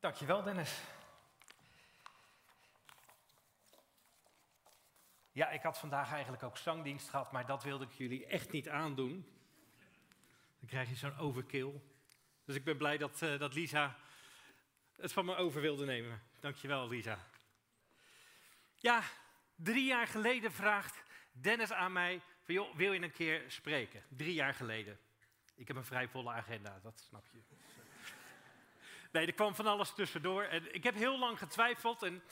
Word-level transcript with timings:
Dankjewel, 0.00 0.42
Dennis. 0.42 0.80
Ja, 5.32 5.50
ik 5.50 5.62
had 5.62 5.78
vandaag 5.78 6.12
eigenlijk 6.12 6.42
ook 6.42 6.56
zangdienst 6.56 7.08
gehad, 7.08 7.32
maar 7.32 7.46
dat 7.46 7.62
wilde 7.62 7.84
ik 7.84 7.92
jullie 7.92 8.26
echt 8.26 8.52
niet 8.52 8.68
aandoen. 8.68 9.26
Dan 10.58 10.68
krijg 10.68 10.88
je 10.88 10.94
zo'n 10.94 11.16
overkill. 11.16 11.80
Dus 12.44 12.54
ik 12.54 12.64
ben 12.64 12.76
blij 12.76 12.98
dat, 12.98 13.22
uh, 13.22 13.38
dat 13.38 13.54
Lisa 13.54 13.96
het 14.96 15.12
van 15.12 15.24
me 15.24 15.36
over 15.36 15.60
wilde 15.60 15.84
nemen. 15.84 16.22
Dankjewel, 16.40 16.88
Lisa. 16.88 17.18
Ja, 18.74 19.02
drie 19.54 19.84
jaar 19.84 20.06
geleden 20.06 20.52
vraagt 20.52 21.02
Dennis 21.32 21.72
aan 21.72 21.92
mij: 21.92 22.20
van, 22.42 22.54
joh, 22.54 22.76
wil 22.76 22.92
je 22.92 23.02
een 23.02 23.12
keer 23.12 23.50
spreken? 23.50 24.04
Drie 24.08 24.34
jaar 24.34 24.54
geleden. 24.54 24.98
Ik 25.54 25.68
heb 25.68 25.76
een 25.76 25.84
vrij 25.84 26.08
volle 26.08 26.30
agenda, 26.30 26.80
dat 26.82 27.00
snap 27.00 27.24
je. 27.32 27.42
Nee, 29.10 29.26
er 29.26 29.32
kwam 29.32 29.54
van 29.54 29.66
alles 29.66 29.94
tussendoor. 29.94 30.42
En 30.42 30.74
ik 30.74 30.84
heb 30.84 30.94
heel 30.94 31.18
lang 31.18 31.38
getwijfeld. 31.38 32.02
En 32.02 32.22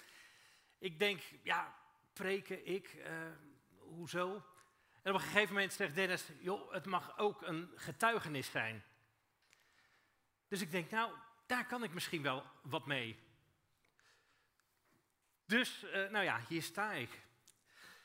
ik 0.79 0.99
denk, 0.99 1.23
ja, 1.43 1.75
preken, 2.13 2.67
ik, 2.67 2.95
uh, 2.95 3.07
hoezo? 3.79 4.45
En 5.03 5.15
op 5.15 5.21
een 5.21 5.27
gegeven 5.27 5.55
moment 5.55 5.73
zegt 5.73 5.95
Dennis, 5.95 6.25
joh, 6.41 6.73
het 6.73 6.87
mag 6.87 7.19
ook 7.19 7.43
een 7.43 7.73
getuigenis 7.75 8.51
zijn. 8.51 8.85
Dus 10.49 10.61
ik 10.61 10.71
denk, 10.71 10.91
nou, 10.91 11.13
daar 11.47 11.67
kan 11.67 11.83
ik 11.83 11.95
misschien 11.95 12.23
wel 12.23 12.45
wat 12.63 12.87
mee. 12.87 13.19
Dus, 15.47 15.85
uh, 15.85 16.09
nou 16.11 16.25
ja, 16.25 16.41
hier 16.49 16.63
sta 16.63 16.93
ik. 16.93 17.11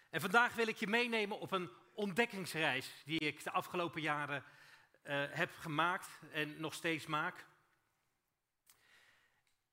En 0.10 0.22
vandaag 0.22 0.54
wil 0.54 0.68
ik 0.68 0.78
je 0.78 0.88
meenemen 0.88 1.40
op 1.40 1.52
een 1.52 1.70
ontdekkingsreis 1.94 3.02
die 3.06 3.20
ik 3.20 3.44
de 3.44 3.52
afgelopen 3.52 4.02
jaren 4.02 4.44
uh, 5.04 5.24
heb 5.30 5.52
gemaakt 5.60 6.08
en 6.32 6.60
nog 6.60 6.74
steeds 6.74 7.06
maak. 7.06 7.46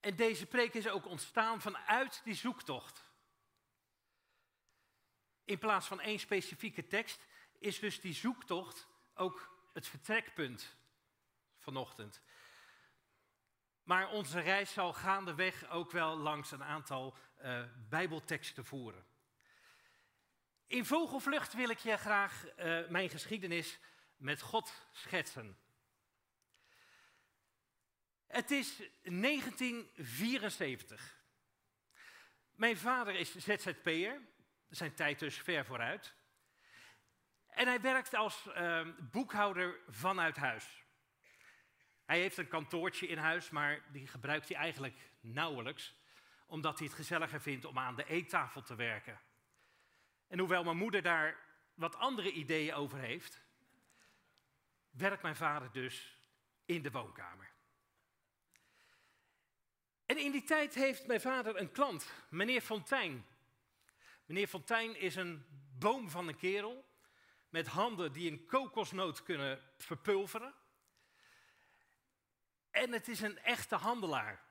En 0.00 0.16
deze 0.16 0.46
preek 0.46 0.74
is 0.74 0.88
ook 0.88 1.06
ontstaan 1.06 1.60
vanuit 1.60 2.20
die 2.24 2.34
zoektocht. 2.34 3.04
In 5.44 5.58
plaats 5.58 5.86
van 5.86 6.00
één 6.00 6.18
specifieke 6.18 6.86
tekst 6.86 7.26
is 7.58 7.78
dus 7.78 8.00
die 8.00 8.14
zoektocht 8.14 8.88
ook 9.14 9.56
het 9.72 9.88
vertrekpunt 9.88 10.76
vanochtend. 11.58 12.20
Maar 13.82 14.10
onze 14.10 14.40
reis 14.40 14.72
zal 14.72 14.92
gaandeweg 14.92 15.68
ook 15.68 15.90
wel 15.90 16.16
langs 16.16 16.50
een 16.50 16.64
aantal 16.64 17.16
uh, 17.42 17.62
Bijbelteksten 17.88 18.64
voeren. 18.64 19.04
In 20.66 20.84
vogelvlucht 20.84 21.52
wil 21.52 21.68
ik 21.68 21.78
je 21.78 21.96
graag 21.96 22.44
uh, 22.44 22.88
mijn 22.88 23.08
geschiedenis 23.08 23.78
met 24.16 24.40
God 24.40 24.72
schetsen. 24.92 25.58
Het 28.30 28.50
is 28.50 28.82
1974. 29.02 31.18
Mijn 32.54 32.76
vader 32.76 33.14
is 33.14 33.36
ZZP'er, 33.36 34.20
zijn 34.68 34.94
tijd 34.94 35.18
dus 35.18 35.38
ver 35.38 35.64
vooruit. 35.64 36.14
En 37.46 37.66
hij 37.66 37.80
werkt 37.80 38.14
als 38.14 38.46
uh, 38.46 38.86
boekhouder 38.98 39.80
vanuit 39.88 40.36
huis. 40.36 40.84
Hij 42.04 42.20
heeft 42.20 42.36
een 42.36 42.48
kantoortje 42.48 43.06
in 43.06 43.18
huis, 43.18 43.50
maar 43.50 43.82
die 43.92 44.06
gebruikt 44.06 44.48
hij 44.48 44.56
eigenlijk 44.56 45.10
nauwelijks, 45.20 45.94
omdat 46.46 46.78
hij 46.78 46.86
het 46.86 46.96
gezelliger 46.96 47.40
vindt 47.40 47.64
om 47.64 47.78
aan 47.78 47.96
de 47.96 48.04
eettafel 48.04 48.62
te 48.62 48.74
werken. 48.74 49.20
En 50.28 50.38
hoewel 50.38 50.64
mijn 50.64 50.76
moeder 50.76 51.02
daar 51.02 51.38
wat 51.74 51.96
andere 51.96 52.32
ideeën 52.32 52.74
over 52.74 52.98
heeft, 52.98 53.42
werkt 54.90 55.22
mijn 55.22 55.36
vader 55.36 55.72
dus 55.72 56.18
in 56.64 56.82
de 56.82 56.90
woonkamer. 56.90 57.49
En 60.10 60.18
in 60.18 60.32
die 60.32 60.42
tijd 60.42 60.74
heeft 60.74 61.06
mijn 61.06 61.20
vader 61.20 61.56
een 61.56 61.70
klant, 61.70 62.12
meneer 62.28 62.60
Fontijn. 62.60 63.26
Meneer 64.24 64.46
Fontijn 64.46 64.96
is 64.96 65.16
een 65.16 65.44
boom 65.78 66.10
van 66.10 66.28
een 66.28 66.36
kerel 66.36 66.84
met 67.48 67.66
handen 67.66 68.12
die 68.12 68.30
een 68.30 68.46
kokosnoot 68.46 69.22
kunnen 69.22 69.62
verpulveren. 69.78 70.54
En 72.70 72.92
het 72.92 73.08
is 73.08 73.20
een 73.20 73.38
echte 73.38 73.74
handelaar. 73.74 74.42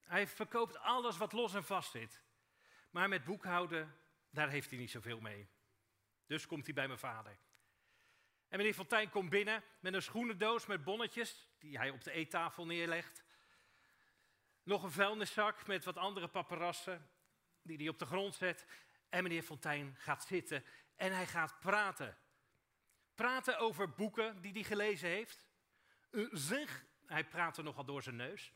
Hij 0.00 0.26
verkoopt 0.26 0.78
alles 0.78 1.16
wat 1.16 1.32
los 1.32 1.54
en 1.54 1.64
vast 1.64 1.90
zit. 1.90 2.22
Maar 2.90 3.08
met 3.08 3.24
boekhouden, 3.24 3.96
daar 4.30 4.48
heeft 4.48 4.70
hij 4.70 4.78
niet 4.78 4.90
zoveel 4.90 5.20
mee. 5.20 5.48
Dus 6.26 6.46
komt 6.46 6.64
hij 6.64 6.74
bij 6.74 6.86
mijn 6.86 6.98
vader. 6.98 7.38
En 8.48 8.58
meneer 8.58 8.74
Fontijn 8.74 9.10
komt 9.10 9.30
binnen 9.30 9.64
met 9.80 9.94
een 9.94 10.02
schoenendoos 10.02 10.66
met 10.66 10.84
bonnetjes, 10.84 11.48
die 11.58 11.78
hij 11.78 11.90
op 11.90 12.04
de 12.04 12.12
eettafel 12.12 12.66
neerlegt. 12.66 13.24
Nog 14.66 14.82
een 14.82 14.90
vuilniszak 14.90 15.66
met 15.66 15.84
wat 15.84 15.96
andere 15.96 16.28
paparassen, 16.28 17.10
die 17.62 17.76
hij 17.76 17.88
op 17.88 17.98
de 17.98 18.06
grond 18.06 18.34
zet. 18.34 18.66
En 19.08 19.22
meneer 19.22 19.42
Fontijn 19.42 19.94
gaat 19.98 20.24
zitten 20.24 20.64
en 20.96 21.14
hij 21.14 21.26
gaat 21.26 21.60
praten. 21.60 22.16
Praten 23.14 23.58
over 23.58 23.90
boeken 23.90 24.40
die 24.40 24.52
hij 24.52 24.62
gelezen 24.62 25.08
heeft. 25.08 25.46
Zeg, 26.30 26.84
hij 27.06 27.24
praatte 27.24 27.62
nogal 27.62 27.84
door 27.84 28.02
zijn 28.02 28.16
neus. 28.16 28.52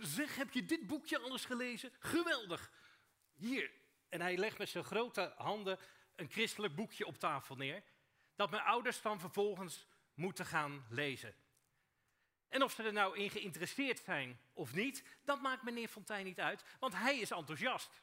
Zeg, 0.00 0.36
heb 0.36 0.52
je 0.52 0.64
dit 0.64 0.86
boekje 0.86 1.18
alles 1.18 1.44
gelezen? 1.44 1.92
Geweldig. 1.98 2.70
Hier. 3.32 3.70
En 4.08 4.20
hij 4.20 4.36
legt 4.36 4.58
met 4.58 4.68
zijn 4.68 4.84
grote 4.84 5.34
handen 5.36 5.78
een 6.16 6.30
christelijk 6.30 6.74
boekje 6.74 7.06
op 7.06 7.18
tafel 7.18 7.56
neer 7.56 7.82
dat 8.34 8.50
mijn 8.50 8.62
ouders 8.62 9.02
dan 9.02 9.20
vervolgens 9.20 9.86
moeten 10.14 10.46
gaan 10.46 10.86
lezen. 10.88 11.34
En 12.52 12.62
of 12.62 12.72
ze 12.72 12.82
er 12.82 12.92
nou 12.92 13.16
in 13.18 13.30
geïnteresseerd 13.30 13.98
zijn 13.98 14.40
of 14.52 14.74
niet, 14.74 15.04
dat 15.24 15.40
maakt 15.40 15.62
meneer 15.62 15.88
Fontijn 15.88 16.24
niet 16.24 16.40
uit, 16.40 16.64
want 16.78 16.94
hij 16.94 17.18
is 17.18 17.30
enthousiast. 17.30 18.02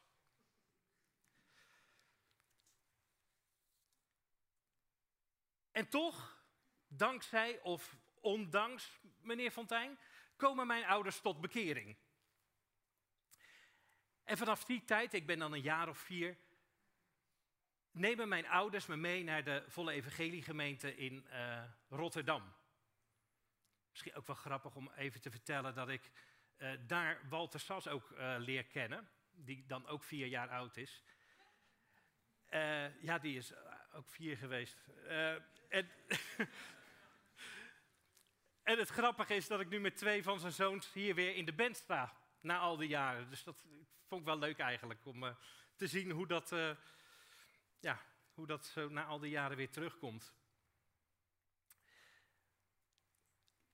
En 5.72 5.90
toch, 5.90 6.44
dankzij 6.88 7.60
of 7.62 7.98
ondanks 8.20 9.00
meneer 9.22 9.52
Fontijn, 9.52 10.00
komen 10.36 10.68
mijn 10.68 10.86
ouders 10.86 11.22
tot 11.22 11.42
bekering. 11.42 11.98
En 14.24 14.38
vanaf 14.38 14.66
die 14.66 14.84
tijd, 14.84 15.14
ik 15.14 15.26
ben 15.26 15.40
dan 15.40 15.54
een 15.54 15.62
jaar 15.62 15.90
of 15.90 15.98
vier, 15.98 16.38
nemen 17.92 18.28
mijn 18.28 18.48
ouders 18.48 18.86
me 18.86 18.96
mee 18.96 19.24
naar 19.24 19.44
de 19.44 19.64
volle 19.68 19.92
evangeliegemeente 19.92 20.96
in 20.96 21.28
uh, 21.32 21.64
Rotterdam. 21.90 22.59
Misschien 24.00 24.20
ook 24.20 24.28
wel 24.28 24.36
grappig 24.36 24.76
om 24.76 24.92
even 24.96 25.22
te 25.22 25.32
vertellen 25.32 25.76
dat 25.76 25.90
ik 25.90 26.12
uh, 26.58 26.72
daar 26.88 27.22
Walter 27.30 27.60
Sas 27.60 27.88
ook 27.88 28.12
uh, 28.12 28.36
leer 28.38 28.66
kennen, 28.66 29.10
die 29.32 29.66
dan 29.68 29.88
ook 29.88 30.04
vier 30.04 30.28
jaar 30.28 30.50
oud 30.50 30.78
is. 30.78 31.04
ja, 33.02 33.20
die 33.22 33.38
is 33.38 33.54
ook 33.94 34.10
vier 34.10 34.38
geweest. 34.38 34.78
en, 35.08 35.46
en 38.72 38.78
het 38.78 38.90
grappige 38.90 39.36
is 39.36 39.48
dat 39.48 39.60
ik 39.60 39.70
nu 39.70 39.80
met 39.80 39.98
twee 39.98 40.24
van 40.24 40.40
zijn 40.40 40.54
zoons 40.54 40.94
hier 40.94 41.16
weer 41.16 41.36
in 41.36 41.46
de 41.46 41.54
band 41.54 41.78
sta, 41.78 42.14
na 42.42 42.58
al 42.60 42.78
die 42.78 42.90
jaren. 42.90 43.30
Dus 43.30 43.44
dat 43.44 43.66
vond 44.08 44.22
ik 44.22 44.28
wel 44.28 44.40
leuk 44.40 44.60
eigenlijk, 44.60 45.06
om 45.06 45.38
te 45.76 45.88
zien 45.88 46.12
hoe 46.12 46.28
dat 46.28 46.50
ja, 47.80 48.02
hoe 48.34 48.48
dat 48.48 48.66
zo 48.66 48.90
na 48.90 49.06
al 49.06 49.20
die 49.20 49.32
jaren 49.32 49.58
weer 49.58 49.72
terugkomt. 49.72 50.39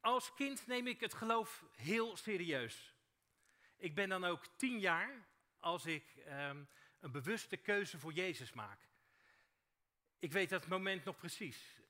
Als 0.05 0.33
kind 0.33 0.67
neem 0.67 0.87
ik 0.87 0.99
het 0.99 1.13
geloof 1.13 1.63
heel 1.75 2.17
serieus. 2.17 2.93
Ik 3.77 3.95
ben 3.95 4.09
dan 4.09 4.23
ook 4.23 4.45
tien 4.55 4.79
jaar 4.79 5.25
als 5.59 5.85
ik 5.85 6.03
um, 6.27 6.67
een 6.99 7.11
bewuste 7.11 7.57
keuze 7.57 7.99
voor 7.99 8.13
Jezus 8.13 8.53
maak. 8.53 8.79
Ik 10.19 10.31
weet 10.31 10.49
dat 10.49 10.67
moment 10.67 11.03
nog 11.03 11.17
precies. 11.17 11.81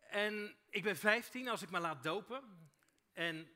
En 0.00 0.56
ik 0.70 0.82
ben 0.82 0.96
15 0.96 1.48
als 1.48 1.62
ik 1.62 1.70
me 1.70 1.78
laat 1.78 2.02
dopen. 2.02 2.70
En 3.12 3.52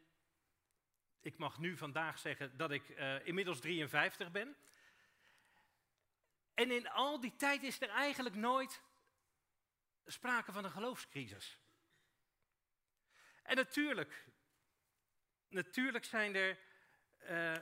ik 1.21 1.39
mag 1.39 1.59
nu 1.59 1.77
vandaag 1.77 2.19
zeggen 2.19 2.57
dat 2.57 2.71
ik 2.71 2.89
uh, 2.89 3.27
inmiddels 3.27 3.61
53 3.61 4.31
ben. 4.31 4.57
En 6.55 6.71
in 6.71 6.89
al 6.89 7.21
die 7.21 7.37
tijd 7.37 7.63
is 7.63 7.81
er 7.81 7.91
eigenlijk 7.91 8.35
nooit 8.35 8.83
sprake 10.07 10.53
van 10.53 10.65
een 10.65 10.71
geloofscrisis. 10.71 11.62
En 13.43 13.57
natuurlijk, 13.57 14.27
natuurlijk 15.49 16.05
zijn 16.05 16.35
er, 16.35 16.59
uh, 17.31 17.57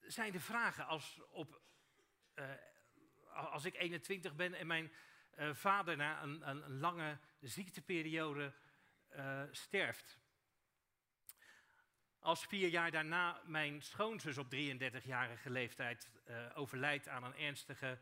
zijn 0.00 0.34
er 0.34 0.40
vragen 0.40 0.86
als, 0.86 1.20
op, 1.30 1.60
uh, 2.34 2.50
als 3.26 3.64
ik 3.64 3.74
21 3.74 4.34
ben 4.34 4.54
en 4.54 4.66
mijn 4.66 4.92
uh, 5.38 5.54
vader 5.54 5.96
na 5.96 6.22
een, 6.22 6.48
een, 6.48 6.64
een, 6.64 6.78
lange 6.78 7.18
ziekteperiode 7.40 8.52
sterft. 9.50 10.18
Als 12.18 12.46
vier 12.46 12.68
jaar 12.68 12.90
daarna 12.90 13.42
mijn 13.44 13.82
schoonzus 13.82 14.38
op 14.38 14.54
33-jarige 14.54 15.50
leeftijd 15.50 16.10
overlijdt 16.54 17.08
aan 17.08 17.24
een 17.24 17.36
ernstige 17.36 17.98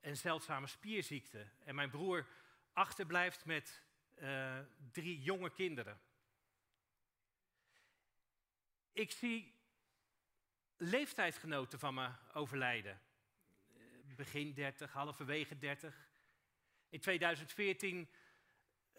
en 0.00 0.16
zeldzame 0.16 0.66
spierziekte. 0.66 1.46
En 1.64 1.74
mijn 1.74 1.90
broer 1.90 2.26
achterblijft 2.72 3.44
met 3.44 3.83
uh, 4.14 4.58
drie 4.92 5.22
jonge 5.22 5.50
kinderen. 5.50 6.00
Ik 8.92 9.10
zie 9.10 9.54
leeftijdsgenoten 10.76 11.78
van 11.78 11.94
me 11.94 12.10
overlijden. 12.32 13.00
Begin 14.16 14.54
30, 14.54 14.92
halverwege 14.92 15.58
30. 15.58 16.08
In 16.88 17.00
2014 17.00 18.08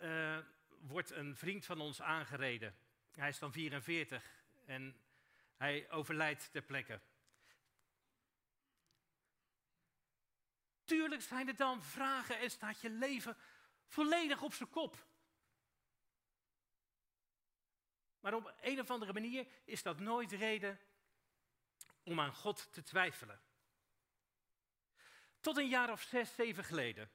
uh, 0.01 0.38
wordt 0.79 1.12
een 1.12 1.35
vriend 1.35 1.65
van 1.65 1.81
ons 1.81 2.01
aangereden. 2.01 2.75
Hij 3.12 3.29
is 3.29 3.39
dan 3.39 3.51
44 3.51 4.23
en 4.65 5.01
hij 5.57 5.91
overlijdt 5.91 6.51
ter 6.51 6.62
plekke. 6.62 7.00
Tuurlijk 10.83 11.21
zijn 11.21 11.47
er 11.47 11.56
dan 11.56 11.83
vragen 11.83 12.39
en 12.39 12.50
staat 12.50 12.81
je 12.81 12.89
leven 12.89 13.38
volledig 13.87 14.41
op 14.41 14.53
zijn 14.53 14.69
kop. 14.69 15.07
Maar 18.19 18.33
op 18.33 18.53
een 18.61 18.79
of 18.79 18.89
andere 18.89 19.13
manier 19.13 19.47
is 19.63 19.83
dat 19.83 19.99
nooit 19.99 20.31
reden 20.31 20.79
om 22.03 22.19
aan 22.19 22.33
God 22.33 22.73
te 22.73 22.83
twijfelen. 22.83 23.41
Tot 25.39 25.57
een 25.57 25.67
jaar 25.67 25.91
of 25.91 26.01
zes, 26.01 26.35
zeven 26.35 26.63
geleden. 26.63 27.11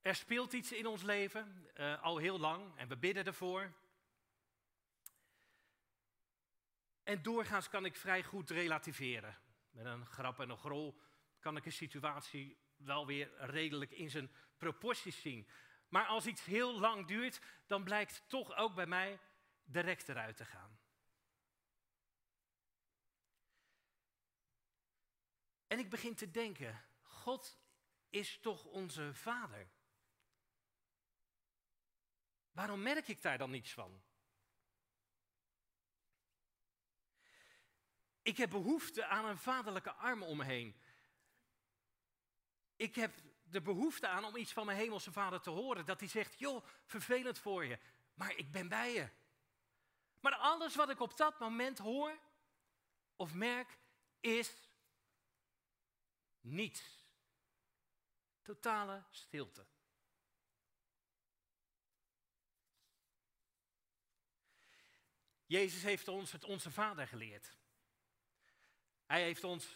Er 0.00 0.14
speelt 0.14 0.52
iets 0.52 0.72
in 0.72 0.86
ons 0.86 1.02
leven, 1.02 1.70
uh, 1.74 2.02
al 2.02 2.16
heel 2.16 2.38
lang, 2.38 2.76
en 2.76 2.88
we 2.88 2.96
bidden 2.96 3.24
ervoor. 3.24 3.72
En 7.02 7.22
doorgaans 7.22 7.68
kan 7.68 7.84
ik 7.84 7.96
vrij 7.96 8.22
goed 8.22 8.50
relativeren. 8.50 9.38
Met 9.70 9.86
een 9.86 10.06
grap 10.06 10.40
en 10.40 10.50
een 10.50 10.58
grol 10.58 11.00
kan 11.38 11.56
ik 11.56 11.64
een 11.64 11.72
situatie 11.72 12.58
wel 12.78 13.06
weer 13.06 13.30
redelijk 13.38 13.90
in 13.90 14.10
zijn 14.10 14.30
proporties 14.56 15.20
zien. 15.20 15.48
Maar 15.88 16.06
als 16.06 16.26
iets 16.26 16.44
heel 16.44 16.78
lang 16.78 17.06
duurt, 17.06 17.40
dan 17.66 17.84
blijkt 17.84 18.28
toch 18.28 18.56
ook 18.56 18.74
bij 18.74 18.86
mij 18.86 19.20
direct 19.64 20.08
eruit 20.08 20.36
te 20.36 20.44
gaan. 20.44 20.78
En 25.66 25.78
ik 25.78 25.90
begin 25.90 26.14
te 26.14 26.30
denken, 26.30 26.84
God 27.02 27.58
is 28.10 28.38
toch 28.38 28.64
onze 28.64 29.14
vader? 29.14 29.68
Waarom 32.50 32.82
merk 32.82 33.08
ik 33.08 33.22
daar 33.22 33.38
dan 33.38 33.50
niets 33.50 33.72
van? 33.72 34.02
Ik 38.22 38.36
heb 38.36 38.50
behoefte 38.50 39.06
aan 39.06 39.24
een 39.24 39.38
vaderlijke 39.38 39.92
arm 39.92 40.22
om 40.22 40.36
me 40.36 40.44
heen. 40.44 40.76
Ik 42.78 42.94
heb 42.94 43.14
de 43.42 43.60
behoefte 43.60 44.08
aan 44.08 44.24
om 44.24 44.36
iets 44.36 44.52
van 44.52 44.66
mijn 44.66 44.78
hemelse 44.78 45.12
vader 45.12 45.40
te 45.40 45.50
horen. 45.50 45.86
Dat 45.86 46.00
hij 46.00 46.08
zegt, 46.08 46.38
joh, 46.38 46.66
vervelend 46.84 47.38
voor 47.38 47.64
je, 47.64 47.78
maar 48.14 48.36
ik 48.36 48.52
ben 48.52 48.68
bij 48.68 48.92
je. 48.92 49.08
Maar 50.20 50.34
alles 50.34 50.74
wat 50.74 50.90
ik 50.90 51.00
op 51.00 51.16
dat 51.16 51.38
moment 51.38 51.78
hoor 51.78 52.18
of 53.16 53.34
merk 53.34 53.78
is 54.20 54.52
niets. 56.40 57.06
Totale 58.42 59.04
stilte. 59.10 59.66
Jezus 65.46 65.82
heeft 65.82 66.08
ons 66.08 66.32
het 66.32 66.44
Onze 66.44 66.70
Vader 66.70 67.08
geleerd. 67.08 67.56
Hij 69.06 69.22
heeft 69.22 69.44
ons 69.44 69.66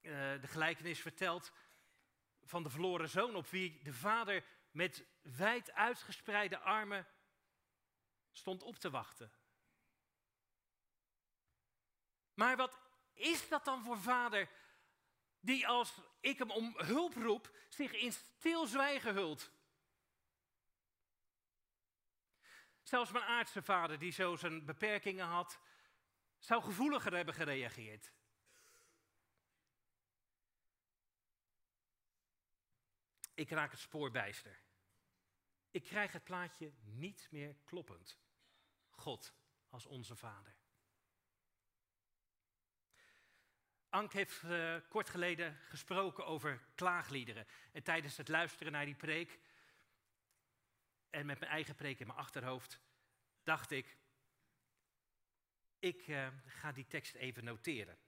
uh, 0.00 0.40
de 0.40 0.46
gelijkenis 0.46 1.00
verteld 1.00 1.52
van 2.44 2.62
de 2.62 2.70
verloren 2.70 3.08
zoon, 3.08 3.36
op 3.36 3.46
wie 3.46 3.82
de 3.82 3.92
vader 3.92 4.44
met 4.70 5.04
wijd 5.22 5.72
uitgespreide 5.72 6.58
armen 6.58 7.06
stond 8.32 8.62
op 8.62 8.76
te 8.76 8.90
wachten. 8.90 9.32
Maar 12.34 12.56
wat 12.56 12.78
is 13.12 13.48
dat 13.48 13.64
dan 13.64 13.82
voor 13.82 13.98
vader 13.98 14.48
die 15.40 15.68
als 15.68 16.00
ik 16.20 16.38
hem 16.38 16.50
om 16.50 16.74
hulp 16.76 17.14
roep, 17.14 17.56
zich 17.68 17.92
in 17.92 18.12
stilzwijgen 18.12 19.14
hult? 19.14 19.50
Zelfs 22.82 23.10
mijn 23.10 23.24
aardse 23.24 23.62
vader, 23.62 23.98
die 23.98 24.12
zo 24.12 24.36
zijn 24.36 24.64
beperkingen 24.64 25.26
had, 25.26 25.58
zou 26.38 26.62
gevoeliger 26.62 27.14
hebben 27.14 27.34
gereageerd. 27.34 28.12
Ik 33.34 33.50
raak 33.50 33.70
het 33.70 33.80
spoor 33.80 34.10
bijster. 34.10 34.60
Ik 35.70 35.84
krijg 35.84 36.12
het 36.12 36.24
plaatje 36.24 36.72
niet 36.82 37.28
meer 37.30 37.56
kloppend. 37.64 38.18
God 38.90 39.34
als 39.68 39.86
onze 39.86 40.16
Vader. 40.16 40.56
Ank 43.88 44.12
heeft 44.12 44.42
uh, 44.42 44.76
kort 44.88 45.10
geleden 45.10 45.56
gesproken 45.68 46.26
over 46.26 46.60
klaagliederen. 46.74 47.46
En 47.72 47.82
tijdens 47.82 48.16
het 48.16 48.28
luisteren 48.28 48.72
naar 48.72 48.84
die 48.84 48.94
preek, 48.94 49.40
en 51.10 51.26
met 51.26 51.38
mijn 51.38 51.50
eigen 51.50 51.74
preek 51.74 52.00
in 52.00 52.06
mijn 52.06 52.18
achterhoofd, 52.18 52.80
dacht 53.42 53.70
ik, 53.70 53.96
ik 55.78 56.06
uh, 56.06 56.28
ga 56.46 56.72
die 56.72 56.86
tekst 56.86 57.14
even 57.14 57.44
noteren. 57.44 57.98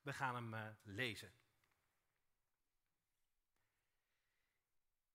We 0.00 0.12
gaan 0.12 0.34
hem 0.34 0.54
uh, 0.54 0.68
lezen. 0.82 1.32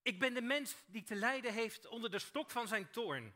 Ik 0.04 0.20
ben 0.20 0.34
de 0.34 0.42
mens 0.42 0.76
die 0.86 1.04
te 1.04 1.16
lijden 1.16 1.54
heeft 1.54 1.88
onder 1.88 2.12
de 2.12 2.20
stok 2.20 2.52
van 2.52 2.68
zijn 2.68 2.92
toorn. 2.92 3.34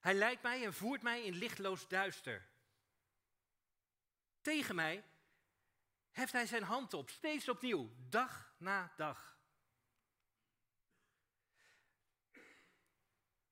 Hij 0.00 0.14
leidt 0.14 0.42
mij 0.42 0.64
en 0.64 0.74
voert 0.74 1.02
mij 1.02 1.24
in 1.24 1.34
lichtloos 1.34 1.88
duister. 1.88 2.48
Tegen 4.40 4.74
mij 4.74 5.04
heft 6.12 6.32
hij 6.32 6.46
zijn 6.46 6.62
hand 6.62 6.94
op, 6.94 7.10
steeds 7.10 7.48
opnieuw, 7.48 7.90
dag 8.08 8.54
na 8.58 8.92
dag. 8.96 9.38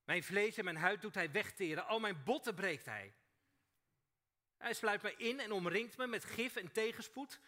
Mijn 0.03 0.23
vlees 0.23 0.57
en 0.57 0.63
mijn 0.63 0.77
huid 0.77 1.01
doet 1.01 1.15
hij 1.15 1.31
wegteren, 1.31 1.85
al 1.85 1.99
mijn 1.99 2.23
botten 2.23 2.55
breekt 2.55 2.85
hij. 2.85 3.13
Hij 4.57 4.73
sluit 4.73 5.01
me 5.01 5.15
in 5.15 5.39
en 5.39 5.51
omringt 5.51 5.97
me 5.97 6.07
met 6.07 6.25
gif 6.25 6.55
en 6.55 6.71
tegenspoed. 6.71 7.39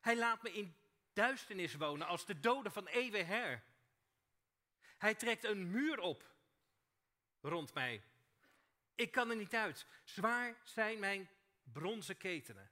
Hij 0.00 0.16
laat 0.16 0.42
me 0.42 0.52
in 0.52 0.76
duisternis 1.18 1.74
wonen 1.74 2.06
als 2.06 2.26
de 2.26 2.40
doden 2.40 2.72
van 2.72 2.86
eeuwen 2.86 3.26
her. 3.26 3.64
Hij 4.98 5.14
trekt 5.14 5.44
een 5.44 5.70
muur 5.70 6.00
op 6.00 6.34
rond 7.40 7.74
mij. 7.74 8.02
Ik 8.94 9.10
kan 9.10 9.30
er 9.30 9.36
niet 9.36 9.54
uit. 9.54 9.86
Zwaar 10.04 10.56
zijn 10.64 10.98
mijn 10.98 11.30
bronzen 11.62 12.16
ketenen. 12.16 12.70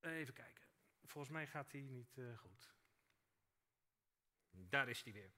Even 0.00 0.34
kijken. 0.34 0.64
Volgens 1.04 1.32
mij 1.32 1.46
gaat 1.46 1.72
hij 1.72 1.80
niet 1.80 2.16
uh, 2.16 2.38
goed. 2.38 2.74
Daar 4.50 4.88
is 4.88 5.02
hij 5.02 5.12
weer. 5.12 5.32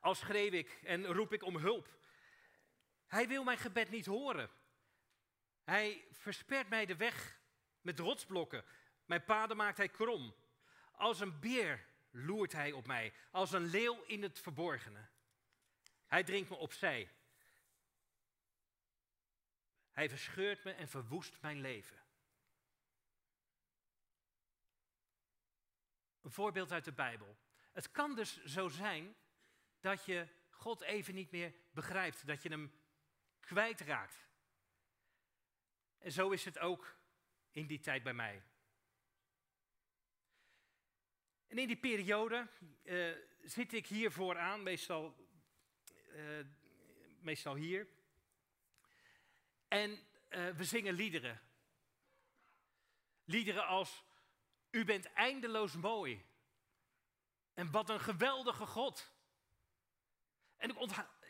Als 0.00 0.18
schreeuw 0.18 0.52
ik 0.52 0.80
en 0.82 1.06
roep 1.06 1.32
ik 1.32 1.42
om 1.42 1.56
hulp. 1.56 1.98
Hij 3.06 3.28
wil 3.28 3.44
mijn 3.44 3.58
gebed 3.58 3.90
niet 3.90 4.06
horen. 4.06 4.59
Hij 5.70 6.06
verspert 6.10 6.68
mij 6.68 6.86
de 6.86 6.96
weg 6.96 7.40
met 7.80 7.98
rotsblokken. 7.98 8.64
Mijn 9.04 9.24
paden 9.24 9.56
maakt 9.56 9.76
hij 9.76 9.88
krom. 9.88 10.34
Als 10.92 11.20
een 11.20 11.40
beer 11.40 11.86
loert 12.10 12.52
hij 12.52 12.72
op 12.72 12.86
mij, 12.86 13.12
als 13.30 13.52
een 13.52 13.64
leeuw 13.64 14.02
in 14.02 14.22
het 14.22 14.38
verborgene. 14.38 15.08
Hij 16.06 16.24
dringt 16.24 16.48
me 16.50 16.56
opzij. 16.56 17.10
Hij 19.90 20.08
verscheurt 20.08 20.64
me 20.64 20.72
en 20.72 20.88
verwoest 20.88 21.40
mijn 21.40 21.60
leven. 21.60 22.02
Een 26.20 26.30
voorbeeld 26.30 26.72
uit 26.72 26.84
de 26.84 26.92
Bijbel. 26.92 27.36
Het 27.72 27.90
kan 27.90 28.14
dus 28.14 28.44
zo 28.44 28.68
zijn 28.68 29.16
dat 29.80 30.04
je 30.04 30.28
God 30.50 30.80
even 30.80 31.14
niet 31.14 31.30
meer 31.30 31.54
begrijpt, 31.70 32.26
dat 32.26 32.42
je 32.42 32.48
hem 32.48 32.72
kwijtraakt. 33.40 34.29
En 36.00 36.12
zo 36.12 36.30
is 36.30 36.44
het 36.44 36.58
ook 36.58 36.96
in 37.50 37.66
die 37.66 37.80
tijd 37.80 38.02
bij 38.02 38.14
mij. 38.14 38.42
En 41.46 41.58
in 41.58 41.66
die 41.66 41.76
periode 41.76 42.48
uh, 42.82 43.16
zit 43.42 43.72
ik 43.72 43.86
hier 43.86 44.12
vooraan, 44.12 44.62
meestal, 44.62 45.16
uh, 46.12 46.46
meestal 47.20 47.54
hier. 47.54 47.88
En 49.68 49.90
uh, 49.90 50.50
we 50.50 50.64
zingen 50.64 50.94
liederen. 50.94 51.40
Liederen 53.24 53.66
als 53.66 54.04
U 54.70 54.84
bent 54.84 55.12
eindeloos 55.12 55.74
mooi. 55.74 56.24
En 57.54 57.70
wat 57.70 57.88
een 57.88 58.00
geweldige 58.00 58.66
God. 58.66 59.12
En 60.56 60.70
ik, 60.70 60.78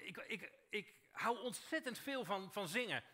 ik, 0.01 0.17
ik, 0.17 0.53
ik 0.69 0.95
hou 1.11 1.39
ontzettend 1.39 1.99
veel 1.99 2.25
van, 2.25 2.53
van 2.53 2.69
zingen. 2.69 3.05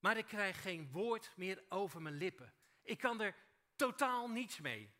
Maar 0.00 0.16
ik 0.16 0.26
krijg 0.26 0.62
geen 0.62 0.90
woord 0.90 1.36
meer 1.36 1.64
over 1.68 2.02
mijn 2.02 2.14
lippen. 2.14 2.54
Ik 2.82 2.98
kan 2.98 3.20
er 3.20 3.36
totaal 3.76 4.28
niets 4.28 4.58
mee. 4.58 4.92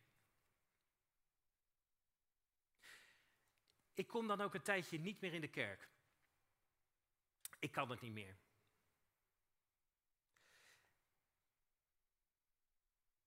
Ik 3.93 4.07
kom 4.07 4.27
dan 4.27 4.41
ook 4.41 4.53
een 4.53 4.61
tijdje 4.61 4.99
niet 4.99 5.21
meer 5.21 5.33
in 5.33 5.41
de 5.41 5.49
kerk. 5.49 5.89
Ik 7.59 7.71
kan 7.71 7.89
het 7.89 8.01
niet 8.01 8.13
meer. 8.13 8.37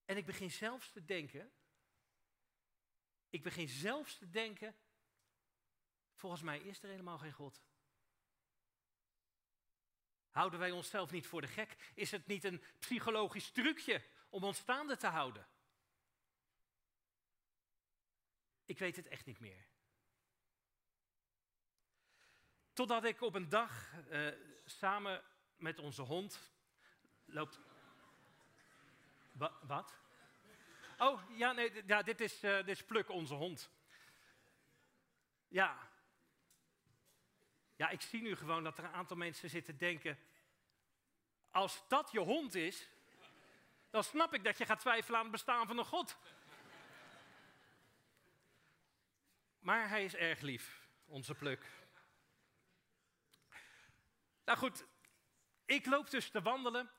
En 0.05 0.17
ik 0.17 0.25
begin 0.25 0.51
zelfs 0.51 0.91
te 0.91 1.05
denken, 1.05 1.53
ik 3.29 3.43
begin 3.43 3.67
zelfs 3.67 4.17
te 4.17 4.29
denken, 4.29 4.75
volgens 6.13 6.41
mij 6.41 6.59
is 6.59 6.83
er 6.83 6.89
helemaal 6.89 7.17
geen 7.17 7.31
God. 7.31 7.63
Houden 10.35 10.59
wij 10.59 10.71
onszelf 10.71 11.11
niet 11.11 11.27
voor 11.27 11.41
de 11.41 11.47
gek? 11.47 11.75
Is 11.93 12.11
het 12.11 12.27
niet 12.27 12.43
een 12.43 12.63
psychologisch 12.79 13.51
trucje 13.51 14.01
om 14.29 14.43
ons 14.43 14.57
staande 14.57 14.97
te 14.97 15.07
houden? 15.07 15.47
Ik 18.65 18.79
weet 18.79 18.95
het 18.95 19.07
echt 19.07 19.25
niet 19.25 19.39
meer. 19.39 19.65
Totdat 22.73 23.03
ik 23.03 23.21
op 23.21 23.35
een 23.35 23.49
dag 23.49 23.93
uh, 24.09 24.31
samen 24.65 25.23
met 25.55 25.79
onze 25.79 26.01
hond 26.01 26.51
loopt. 27.25 27.59
Wa 29.31 29.59
wat? 29.61 29.93
Oh, 30.97 31.21
ja, 31.37 31.51
nee, 31.51 31.85
ja, 31.85 32.01
dit, 32.01 32.21
is, 32.21 32.43
uh, 32.43 32.55
dit 32.55 32.67
is 32.67 32.83
Pluk, 32.83 33.09
onze 33.09 33.33
hond. 33.33 33.69
Ja. 35.47 35.89
Ja, 37.75 37.89
ik 37.89 38.01
zie 38.01 38.21
nu 38.21 38.35
gewoon 38.35 38.63
dat 38.63 38.77
er 38.77 38.83
een 38.83 38.93
aantal 38.93 39.17
mensen 39.17 39.49
zitten 39.49 39.77
denken. 39.77 40.19
Als 41.51 41.83
dat 41.87 42.11
je 42.11 42.19
hond 42.19 42.55
is, 42.55 42.89
dan 43.89 44.03
snap 44.03 44.33
ik 44.33 44.43
dat 44.43 44.57
je 44.57 44.65
gaat 44.65 44.79
twijfelen 44.79 45.17
aan 45.17 45.25
het 45.25 45.31
bestaan 45.31 45.67
van 45.67 45.77
een 45.77 45.85
God. 45.85 46.17
Maar 49.59 49.89
hij 49.89 50.03
is 50.03 50.15
erg 50.15 50.41
lief, 50.41 50.87
onze 51.05 51.33
Pluk. 51.33 51.65
Nou 54.45 54.57
goed, 54.57 54.85
ik 55.65 55.85
loop 55.85 56.09
dus 56.09 56.29
te 56.29 56.41
wandelen 56.41 56.91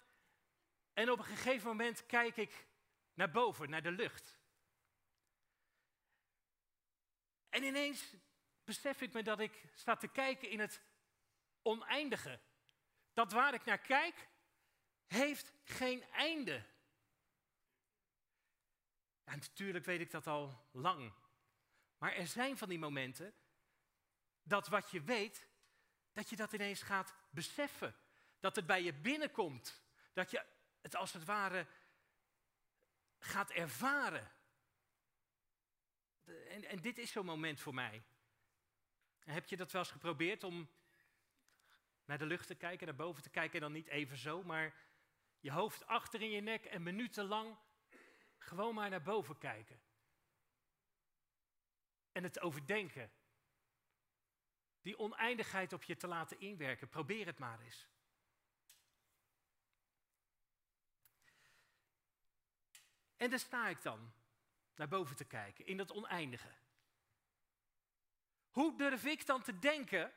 en 0.92 1.11
op 1.11 1.18
een 1.18 1.25
gegeven 1.25 1.66
moment 1.66 2.06
kijk 2.06 2.37
ik 2.37 2.66
naar 3.14 3.30
boven, 3.30 3.71
naar 3.71 3.83
de 3.83 3.90
lucht. 3.90 4.38
En 7.49 7.62
ineens 7.62 8.14
besef 8.66 9.00
ik 9.00 9.12
me 9.12 9.23
dat 9.23 9.40
ik 9.40 9.64
sta 9.75 9.96
te 9.96 10.08
kijken 10.08 10.50
in 10.50 10.61
het 10.61 10.80
oneindige. 11.62 12.40
Dat 13.12 13.32
waar 13.32 13.54
ik 13.54 13.64
naar 13.64 13.78
kijk, 13.78 14.28
heeft 15.06 15.52
geen 15.64 16.02
einde. 16.02 16.64
En 19.25 19.38
natuurlijk 19.38 19.85
weet 19.85 20.00
ik 20.00 20.11
dat 20.11 20.26
al 20.26 20.68
lang. 20.70 21.12
Maar 21.99 22.12
er 22.12 22.26
zijn 22.26 22.58
van 22.58 22.68
die 22.68 22.78
momenten 22.78 23.35
dat 24.42 24.68
wat 24.68 24.90
je 24.90 25.02
weet, 25.02 25.46
dat 26.12 26.28
je 26.28 26.37
dat 26.37 26.52
ineens 26.52 26.82
gaat 26.82 27.14
beseffen. 27.30 27.96
Dat 28.40 28.56
het 28.56 28.66
bij 28.66 28.82
je 28.82 28.92
binnenkomt. 28.92 29.82
Dat 30.12 30.30
je 30.30 30.46
het 30.80 30.94
als 30.94 31.12
het 31.12 31.25
ware 31.25 31.66
gaat 33.18 33.50
ervaren. 33.50 34.30
En, 36.25 36.64
en 36.64 36.80
dit 36.80 36.99
is 36.99 37.11
zo'n 37.11 37.25
moment 37.25 37.61
voor 37.61 37.75
mij. 37.75 38.02
Heb 39.35 39.49
je 39.49 39.56
dat 39.56 39.73
wel 39.73 39.83
eens 39.83 39.90
geprobeerd 39.90 40.45
om 40.45 40.71
naar 42.04 42.18
de 42.18 42.26
lucht 42.26 42.47
te 42.47 42.54
kijken, 42.54 42.87
naar 42.87 42.97
boven 42.97 43.23
te 43.23 43.30
kijken 43.30 43.54
en 43.54 43.61
dan 43.61 43.73
niet 43.73 43.87
even 43.87 44.16
zo, 44.16 44.42
maar 44.42 44.75
je 45.40 45.52
hoofd 45.52 45.87
achter 45.87 46.23
in 46.23 46.30
je 46.30 46.40
nek 46.40 46.64
en 46.64 46.83
minutenlang 46.83 47.56
gewoon 48.38 48.75
maar 48.75 48.90
naar 48.90 49.02
boven 49.02 49.38
kijken. 49.38 49.80
En 52.12 52.23
het 52.23 52.40
overdenken. 52.40 53.11
Die 54.80 54.99
oneindigheid 54.99 55.73
op 55.73 55.83
je 55.83 55.97
te 55.97 56.06
laten 56.06 56.40
inwerken. 56.40 56.88
Probeer 56.88 57.26
het 57.26 57.38
maar 57.38 57.61
eens. 57.61 57.88
En 63.16 63.30
daar 63.30 63.38
sta 63.38 63.68
ik 63.68 63.83
dan 63.83 64.12
naar 64.75 64.88
boven 64.88 65.16
te 65.16 65.25
kijken, 65.25 65.66
in 65.66 65.76
dat 65.76 65.92
oneindige. 65.92 66.52
Hoe 68.56 68.76
durf 68.76 69.04
ik 69.04 69.26
dan 69.26 69.42
te 69.42 69.58
denken, 69.58 70.12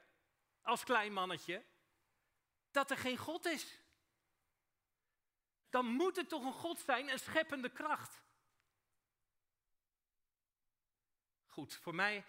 als 0.62 0.84
klein 0.84 1.14
mannetje, 1.14 1.66
dat 2.72 2.92
er 2.92 2.98
geen 2.98 3.18
God 3.18 3.46
is? 3.46 3.80
Dan 5.70 5.86
moet 5.86 6.18
er 6.18 6.28
toch 6.28 6.46
een 6.46 6.54
God 6.54 6.80
zijn, 6.80 7.10
een 7.10 7.20
scheppende 7.20 7.70
kracht. 7.70 8.22
Goed, 11.46 11.76
voor 11.76 11.96
mij 11.96 12.26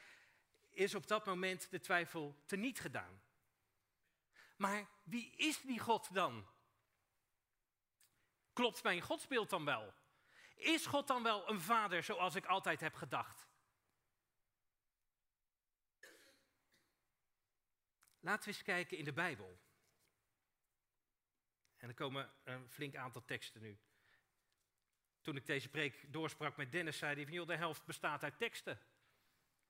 is 0.71 0.95
op 0.95 1.07
dat 1.07 1.27
moment 1.27 1.71
de 1.71 1.81
twijfel 1.81 2.43
teniet 2.47 2.81
gedaan. 2.81 3.23
Maar 4.57 4.89
wie 5.03 5.37
is 5.37 5.61
die 5.61 5.79
God 5.79 6.15
dan? 6.15 6.47
Klopt 8.53 8.83
mijn 8.83 9.01
godsbeeld 9.01 9.51
dan 9.51 9.65
wel? 9.65 9.95
Is 10.55 10.87
God 10.87 11.07
dan 11.07 11.23
wel 11.23 11.49
een 11.49 11.61
vader 11.61 12.03
zoals 12.03 12.35
ik 12.35 12.47
altijd 12.47 12.81
heb 12.81 12.95
gedacht? 12.95 13.50
Laten 18.21 18.49
we 18.49 18.55
eens 18.55 18.63
kijken 18.63 18.99
in 18.99 19.05
de 19.05 19.13
Bijbel. 19.13 19.59
En 21.77 21.89
er 21.89 21.95
komen 21.95 22.33
een 22.45 22.69
flink 22.69 22.97
aantal 22.97 23.25
teksten 23.25 23.61
nu. 23.61 23.79
Toen 25.21 25.37
ik 25.37 25.47
deze 25.47 25.69
preek 25.69 26.13
doorsprak 26.13 26.57
met 26.57 26.73
Dennis, 26.73 26.99
zei 26.99 27.15
hij 27.15 27.25
van 27.25 27.33
joh, 27.33 27.47
de 27.47 27.57
helft 27.57 27.85
bestaat 27.85 28.23
uit 28.23 28.39
teksten. 28.39 28.81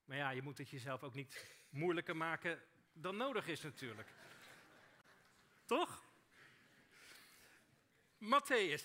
Maar 0.04 0.16
ja, 0.16 0.30
je 0.30 0.42
moet 0.42 0.58
het 0.58 0.70
jezelf 0.70 1.02
ook 1.02 1.14
niet 1.14 1.46
moeilijker 1.68 2.16
maken 2.16 2.62
dan 2.92 3.16
nodig 3.16 3.46
is 3.46 3.60
natuurlijk. 3.60 4.08
Toch? 5.64 6.04
Matthäus. 8.18 8.84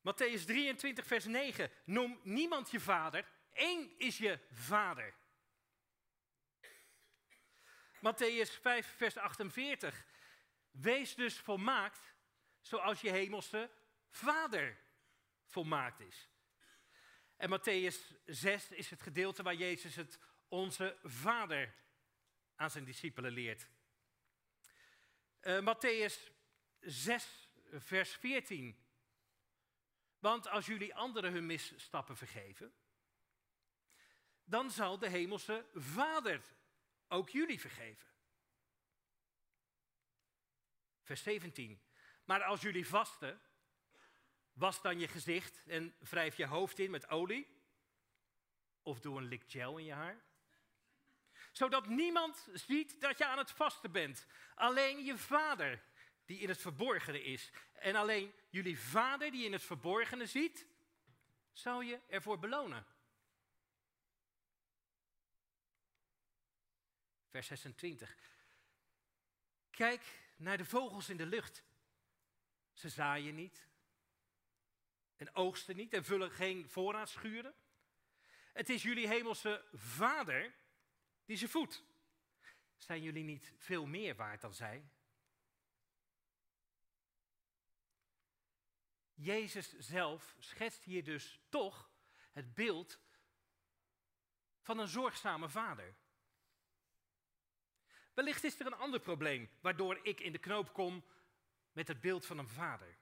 Matthäus 0.00 0.44
23, 0.44 1.06
vers 1.06 1.24
9. 1.24 1.70
Noem 1.84 2.20
niemand 2.22 2.70
je 2.70 2.80
vader, 2.80 3.28
één 3.52 3.98
is 3.98 4.18
je 4.18 4.38
vader. 4.52 5.14
Matthäus 8.04 8.50
5, 8.50 8.86
vers 8.96 9.16
48. 9.16 10.04
Wees 10.70 11.14
dus 11.14 11.38
volmaakt 11.38 12.14
zoals 12.60 13.00
je 13.00 13.10
hemelse 13.10 13.70
vader 14.10 14.78
volmaakt 15.44 16.00
is. 16.00 16.28
En 17.36 17.58
Matthäus 17.58 18.14
6 18.24 18.70
is 18.70 18.90
het 18.90 19.02
gedeelte 19.02 19.42
waar 19.42 19.54
Jezus 19.54 19.94
het 19.94 20.18
onze 20.48 20.96
Vader 21.02 21.74
aan 22.56 22.70
zijn 22.70 22.84
discipelen 22.84 23.32
leert. 23.32 23.68
Uh, 25.40 25.74
Matthäus 25.74 26.32
6, 26.80 27.48
vers 27.72 28.10
14. 28.10 28.84
Want 30.18 30.48
als 30.48 30.66
jullie 30.66 30.94
anderen 30.94 31.32
hun 31.32 31.46
misstappen 31.46 32.16
vergeven, 32.16 32.74
dan 34.44 34.70
zal 34.70 34.98
de 34.98 35.08
hemelse 35.08 35.66
Vader 35.74 36.42
ook 37.14 37.28
jullie 37.28 37.60
vergeven. 37.60 38.06
Vers 41.02 41.22
17. 41.22 41.82
Maar 42.24 42.42
als 42.42 42.60
jullie 42.60 42.86
vasten, 42.86 43.40
Was 44.54 44.82
dan 44.82 44.98
je 44.98 45.08
gezicht 45.08 45.62
en 45.66 45.94
wrijf 45.98 46.36
je 46.36 46.46
hoofd 46.46 46.78
in 46.78 46.90
met 46.90 47.08
olie. 47.08 47.62
Of 48.82 49.00
doe 49.00 49.16
een 49.18 49.28
lik 49.28 49.44
gel 49.46 49.78
in 49.78 49.84
je 49.84 49.92
haar. 49.92 50.24
Zodat 51.52 51.86
niemand 51.86 52.48
ziet 52.52 53.00
dat 53.00 53.18
je 53.18 53.26
aan 53.26 53.38
het 53.38 53.50
vasten 53.50 53.92
bent. 53.92 54.26
Alleen 54.54 55.04
je 55.04 55.18
vader 55.18 55.82
die 56.24 56.38
in 56.38 56.48
het 56.48 56.60
verborgene 56.60 57.22
is. 57.22 57.50
En 57.72 57.96
alleen 57.96 58.34
jullie 58.50 58.78
vader 58.78 59.30
die 59.30 59.44
in 59.44 59.52
het 59.52 59.62
verborgene 59.62 60.26
ziet, 60.26 60.66
zal 61.52 61.80
je 61.80 62.00
ervoor 62.08 62.38
belonen. 62.38 62.86
Vers 67.34 67.46
26. 67.46 68.16
Kijk 69.70 70.32
naar 70.36 70.56
de 70.56 70.64
vogels 70.64 71.08
in 71.08 71.16
de 71.16 71.26
lucht. 71.26 71.64
Ze 72.72 72.88
zaaien 72.88 73.34
niet, 73.34 73.68
en 75.16 75.34
oogsten 75.34 75.76
niet 75.76 75.92
en 75.92 76.04
vullen 76.04 76.30
geen 76.30 76.68
voorraadschuren. 76.68 77.54
Het 78.52 78.68
is 78.68 78.82
jullie 78.82 79.08
hemelse 79.08 79.64
vader 79.72 80.54
die 81.24 81.36
ze 81.36 81.48
voedt. 81.48 81.82
Zijn 82.76 83.02
jullie 83.02 83.24
niet 83.24 83.52
veel 83.56 83.86
meer 83.86 84.16
waard 84.16 84.40
dan 84.40 84.54
zij? 84.54 84.88
Jezus 89.14 89.78
zelf 89.78 90.36
schetst 90.38 90.84
hier 90.84 91.04
dus 91.04 91.40
toch 91.48 91.90
het 92.32 92.54
beeld 92.54 92.98
van 94.60 94.78
een 94.78 94.88
zorgzame 94.88 95.48
vader. 95.48 96.02
Wellicht 98.14 98.44
is 98.44 98.60
er 98.60 98.66
een 98.66 98.74
ander 98.74 99.00
probleem 99.00 99.50
waardoor 99.60 99.98
ik 100.02 100.20
in 100.20 100.32
de 100.32 100.38
knoop 100.38 100.72
kom 100.72 101.04
met 101.72 101.88
het 101.88 102.00
beeld 102.00 102.26
van 102.26 102.38
een 102.38 102.48
vader. 102.48 102.96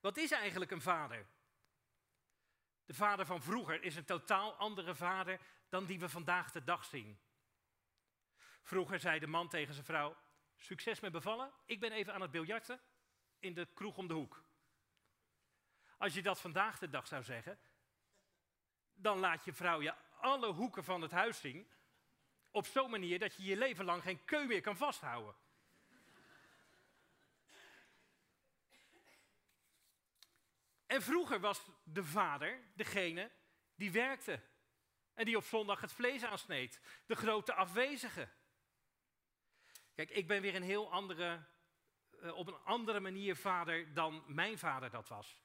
Wat 0.00 0.16
is 0.16 0.30
eigenlijk 0.30 0.70
een 0.70 0.82
vader? 0.82 1.26
De 2.84 2.94
vader 2.94 3.26
van 3.26 3.42
vroeger 3.42 3.82
is 3.82 3.96
een 3.96 4.04
totaal 4.04 4.54
andere 4.54 4.94
vader 4.94 5.40
dan 5.68 5.84
die 5.84 5.98
we 5.98 6.08
vandaag 6.08 6.50
de 6.52 6.64
dag 6.64 6.84
zien. 6.84 7.18
Vroeger 8.62 9.00
zei 9.00 9.18
de 9.18 9.26
man 9.26 9.48
tegen 9.48 9.74
zijn 9.74 9.86
vrouw: 9.86 10.16
Succes 10.56 11.00
met 11.00 11.12
bevallen, 11.12 11.52
ik 11.64 11.80
ben 11.80 11.92
even 11.92 12.14
aan 12.14 12.20
het 12.20 12.30
biljarten 12.30 12.80
in 13.38 13.54
de 13.54 13.68
kroeg 13.74 13.96
om 13.96 14.06
de 14.06 14.14
hoek. 14.14 14.44
Als 15.98 16.14
je 16.14 16.22
dat 16.22 16.40
vandaag 16.40 16.78
de 16.78 16.88
dag 16.88 17.06
zou 17.06 17.22
zeggen, 17.22 17.58
dan 18.94 19.18
laat 19.18 19.44
je 19.44 19.52
vrouw 19.52 19.80
je 19.80 19.94
alle 20.20 20.52
hoeken 20.52 20.84
van 20.84 21.02
het 21.02 21.10
huis 21.10 21.40
zien. 21.40 21.70
Op 22.56 22.66
zo'n 22.66 22.90
manier 22.90 23.18
dat 23.18 23.34
je 23.34 23.42
je 23.42 23.56
leven 23.56 23.84
lang 23.84 24.02
geen 24.02 24.24
keu 24.24 24.46
meer 24.46 24.60
kan 24.60 24.76
vasthouden. 24.76 25.34
En 30.86 31.02
vroeger 31.02 31.40
was 31.40 31.62
de 31.84 32.04
vader 32.04 32.60
degene 32.74 33.30
die 33.74 33.92
werkte. 33.92 34.42
En 35.14 35.24
die 35.24 35.36
op 35.36 35.44
zondag 35.44 35.80
het 35.80 35.92
vlees 35.92 36.24
aansneed. 36.24 36.80
De 37.06 37.14
grote 37.14 37.54
afwezige. 37.54 38.28
Kijk, 39.94 40.10
ik 40.10 40.26
ben 40.26 40.42
weer 40.42 40.54
een 40.54 40.62
heel 40.62 40.92
andere, 40.92 41.44
uh, 42.10 42.36
op 42.36 42.46
een 42.46 42.64
andere 42.64 43.00
manier 43.00 43.36
vader 43.36 43.94
dan 43.94 44.24
mijn 44.26 44.58
vader 44.58 44.90
dat 44.90 45.08
was. 45.08 45.42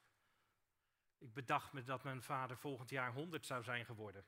Ik 1.18 1.34
bedacht 1.34 1.74
me 1.74 1.84
dat 1.84 2.04
mijn 2.04 2.24
vader 2.24 2.58
volgend 2.58 2.90
jaar 2.90 3.14
100 3.14 3.46
zou 3.46 3.64
zijn 3.64 3.86
geworden. 3.86 4.26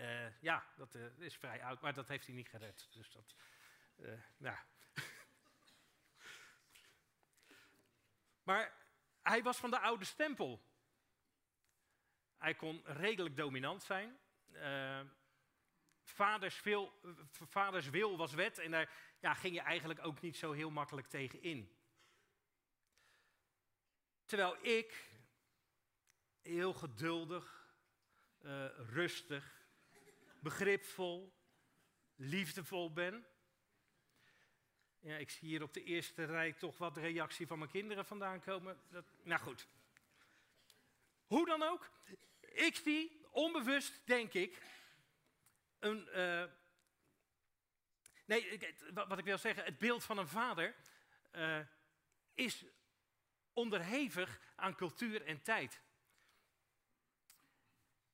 Uh, 0.00 0.40
ja, 0.40 0.64
dat 0.76 0.94
uh, 0.94 1.18
is 1.18 1.36
vrij 1.36 1.62
oud, 1.62 1.80
maar 1.80 1.94
dat 1.94 2.08
heeft 2.08 2.26
hij 2.26 2.34
niet 2.34 2.48
gered. 2.48 2.88
Dus 2.90 3.10
dat, 3.10 3.34
ja. 4.36 4.64
maar 8.48 8.74
hij 9.22 9.42
was 9.42 9.58
van 9.58 9.70
de 9.70 9.78
oude 9.78 10.04
stempel. 10.04 10.66
Hij 12.36 12.54
kon 12.54 12.82
redelijk 12.84 13.36
dominant 13.36 13.82
zijn. 13.82 14.18
vaders, 16.02 16.62
wil, 16.62 17.00
vaders 17.30 17.88
wil 17.88 18.16
was 18.16 18.32
wet 18.32 18.58
en 18.58 18.70
daar 18.70 18.90
ja, 19.20 19.34
ging 19.34 19.54
je 19.54 19.60
eigenlijk 19.60 20.04
ook 20.04 20.20
niet 20.20 20.36
zo 20.36 20.52
heel 20.52 20.70
makkelijk 20.70 21.06
tegen 21.06 21.42
in. 21.42 21.76
Terwijl 24.24 24.64
ik 24.64 25.10
heel 26.42 26.72
geduldig, 26.72 27.74
uh, 28.40 28.66
rustig, 28.76 29.57
begripvol, 30.40 31.32
liefdevol 32.14 32.92
ben. 32.92 33.26
Ja, 35.00 35.16
ik 35.16 35.30
zie 35.30 35.48
hier 35.48 35.62
op 35.62 35.72
de 35.74 35.82
eerste 35.82 36.24
rij 36.24 36.52
toch 36.52 36.78
wat 36.78 36.96
reactie 36.96 37.46
van 37.46 37.58
mijn 37.58 37.70
kinderen 37.70 38.06
vandaan 38.06 38.40
komen. 38.40 38.80
Dat, 38.90 39.04
nou 39.22 39.40
goed. 39.40 39.68
Hoe 41.26 41.46
dan 41.46 41.62
ook, 41.62 41.90
ik 42.40 42.76
zie 42.76 43.26
onbewust, 43.30 44.06
denk 44.06 44.32
ik, 44.32 44.62
een. 45.78 46.08
Uh, 46.14 46.44
nee, 48.24 48.74
wat 48.92 49.18
ik 49.18 49.24
wil 49.24 49.38
zeggen, 49.38 49.64
het 49.64 49.78
beeld 49.78 50.04
van 50.04 50.18
een 50.18 50.28
vader 50.28 50.74
uh, 51.32 51.60
is 52.34 52.64
onderhevig 53.52 54.40
aan 54.56 54.74
cultuur 54.74 55.26
en 55.26 55.42
tijd. 55.42 55.80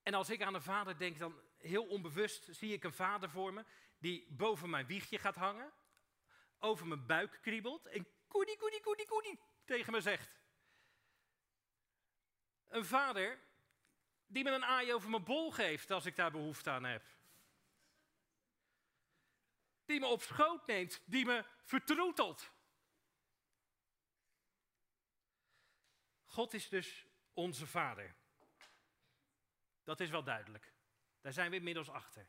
En 0.03 0.15
als 0.15 0.31
ik 0.31 0.43
aan 0.43 0.55
een 0.55 0.63
vader 0.63 0.99
denk, 0.99 1.19
dan 1.19 1.41
heel 1.65 1.87
onbewust 1.87 2.47
zie 2.51 2.73
ik 2.73 2.85
een 2.85 2.93
vader 2.93 3.31
voor 3.31 3.53
me 3.53 3.65
die 3.99 4.27
boven 4.31 4.71
mijn 4.71 4.87
wiegje 4.87 5.19
gaat 5.19 5.35
hangen, 5.35 5.73
over 6.59 6.87
mijn 6.87 7.07
buik 7.07 7.39
kriebelt 7.43 7.87
en 7.87 8.07
koedie, 8.29 8.57
koedie, 8.57 8.81
koedie, 8.81 9.07
koedie 9.07 9.41
tegen 9.65 9.93
me 9.93 10.01
zegt. 10.01 10.41
Een 12.69 12.85
vader 12.85 13.39
die 14.27 14.45
me 14.45 14.51
een 14.51 14.65
aai 14.65 14.95
over 14.95 15.11
mijn 15.11 15.25
bol 15.25 15.51
geeft 15.51 15.91
als 15.91 16.07
ik 16.07 16.17
daar 16.17 16.31
behoefte 16.31 16.71
aan 16.71 16.85
heb. 16.85 17.05
Die 19.85 20.01
me 20.01 20.07
op 20.07 20.23
schoot 20.23 20.67
neemt, 20.67 21.03
die 21.05 21.25
me 21.25 21.45
vertroetelt. 21.63 22.53
God 26.25 26.55
is 26.55 26.69
dus 26.69 27.07
onze 27.33 27.67
Vader. 27.67 28.15
Dat 29.85 30.01
is 30.01 30.11
wel 30.11 30.25
duidelijk. 30.25 30.74
Daar 31.25 31.33
zijn 31.33 31.51
we 31.51 31.57
inmiddels 31.57 31.91
achter. 31.91 32.27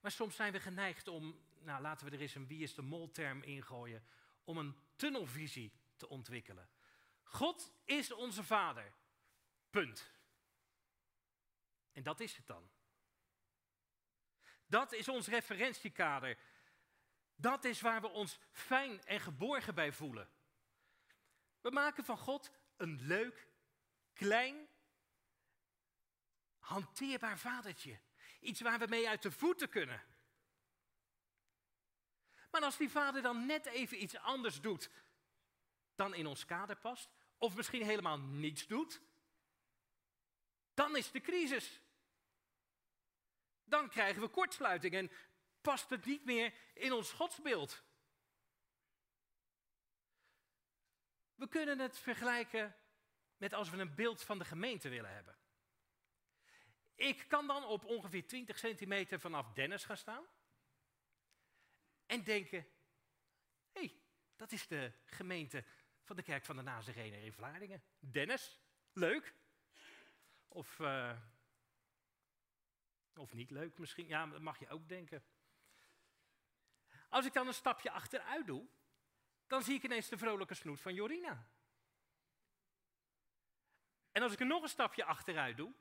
Maar 0.00 0.10
soms 0.10 0.36
zijn 0.36 0.52
we 0.52 0.60
geneigd 0.60 1.08
om, 1.08 1.44
nou 1.58 1.82
laten 1.82 2.06
we 2.06 2.12
er 2.12 2.20
eens 2.20 2.34
een 2.34 2.46
wie 2.46 2.62
is 2.62 2.74
de 2.74 2.82
mol-term 2.82 3.42
ingooien, 3.42 4.04
om 4.44 4.58
een 4.58 4.76
tunnelvisie 4.96 5.72
te 5.96 6.08
ontwikkelen. 6.08 6.68
God 7.22 7.72
is 7.84 8.12
onze 8.12 8.44
Vader. 8.44 8.92
Punt. 9.70 10.10
En 11.92 12.02
dat 12.02 12.20
is 12.20 12.36
het 12.36 12.46
dan. 12.46 12.70
Dat 14.66 14.92
is 14.92 15.08
ons 15.08 15.26
referentiekader. 15.26 16.38
Dat 17.36 17.64
is 17.64 17.80
waar 17.80 18.00
we 18.00 18.08
ons 18.08 18.38
fijn 18.50 19.04
en 19.04 19.20
geborgen 19.20 19.74
bij 19.74 19.92
voelen. 19.92 20.30
We 21.60 21.70
maken 21.70 22.04
van 22.04 22.18
God 22.18 22.50
een 22.76 23.00
leuk, 23.00 23.48
klein, 24.12 24.68
hanteerbaar 26.72 27.38
vadertje. 27.38 28.00
Iets 28.40 28.60
waar 28.60 28.78
we 28.78 28.86
mee 28.86 29.08
uit 29.08 29.22
de 29.22 29.30
voeten 29.30 29.68
kunnen. 29.68 30.02
Maar 32.50 32.62
als 32.62 32.76
die 32.76 32.90
vader 32.90 33.22
dan 33.22 33.46
net 33.46 33.66
even 33.66 34.02
iets 34.02 34.16
anders 34.16 34.60
doet 34.60 34.90
dan 35.94 36.14
in 36.14 36.26
ons 36.26 36.44
kader 36.44 36.76
past, 36.76 37.10
of 37.38 37.56
misschien 37.56 37.82
helemaal 37.82 38.18
niets 38.18 38.66
doet, 38.66 39.00
dan 40.74 40.96
is 40.96 41.10
de 41.10 41.20
crisis. 41.20 41.80
Dan 43.64 43.88
krijgen 43.88 44.22
we 44.22 44.28
kortsluiting 44.28 44.94
en 44.94 45.10
past 45.60 45.90
het 45.90 46.04
niet 46.04 46.24
meer 46.24 46.54
in 46.74 46.92
ons 46.92 47.12
godsbeeld. 47.12 47.82
We 51.34 51.48
kunnen 51.48 51.78
het 51.78 51.98
vergelijken 51.98 52.76
met 53.36 53.52
als 53.52 53.70
we 53.70 53.76
een 53.76 53.94
beeld 53.94 54.22
van 54.22 54.38
de 54.38 54.44
gemeente 54.44 54.88
willen 54.88 55.14
hebben. 55.14 55.41
Ik 57.02 57.28
kan 57.28 57.46
dan 57.46 57.64
op 57.64 57.84
ongeveer 57.84 58.26
20 58.26 58.58
centimeter 58.58 59.20
vanaf 59.20 59.52
Dennis 59.52 59.84
gaan 59.84 59.96
staan 59.96 60.24
en 62.06 62.24
denken, 62.24 62.66
hé, 63.72 63.80
hey, 63.80 64.00
dat 64.36 64.52
is 64.52 64.66
de 64.66 64.92
gemeente 65.04 65.64
van 66.02 66.16
de 66.16 66.22
Kerk 66.22 66.44
van 66.44 66.56
de 66.56 66.62
Nazarener 66.62 67.22
in 67.22 67.32
Vlaardingen. 67.32 67.82
Dennis, 67.98 68.60
leuk. 68.92 69.34
Of, 70.48 70.78
uh, 70.78 71.18
of 73.14 73.32
niet 73.32 73.50
leuk 73.50 73.78
misschien, 73.78 74.06
ja, 74.06 74.26
dat 74.26 74.40
mag 74.40 74.58
je 74.58 74.68
ook 74.68 74.88
denken. 74.88 75.24
Als 77.08 77.26
ik 77.26 77.32
dan 77.32 77.46
een 77.46 77.54
stapje 77.54 77.90
achteruit 77.90 78.46
doe, 78.46 78.66
dan 79.46 79.62
zie 79.62 79.74
ik 79.74 79.82
ineens 79.82 80.08
de 80.08 80.18
vrolijke 80.18 80.54
snoet 80.54 80.80
van 80.80 80.94
Jorina. 80.94 81.46
En 84.12 84.22
als 84.22 84.32
ik 84.32 84.40
er 84.40 84.46
nog 84.46 84.62
een 84.62 84.68
stapje 84.68 85.04
achteruit 85.04 85.56
doe, 85.56 85.74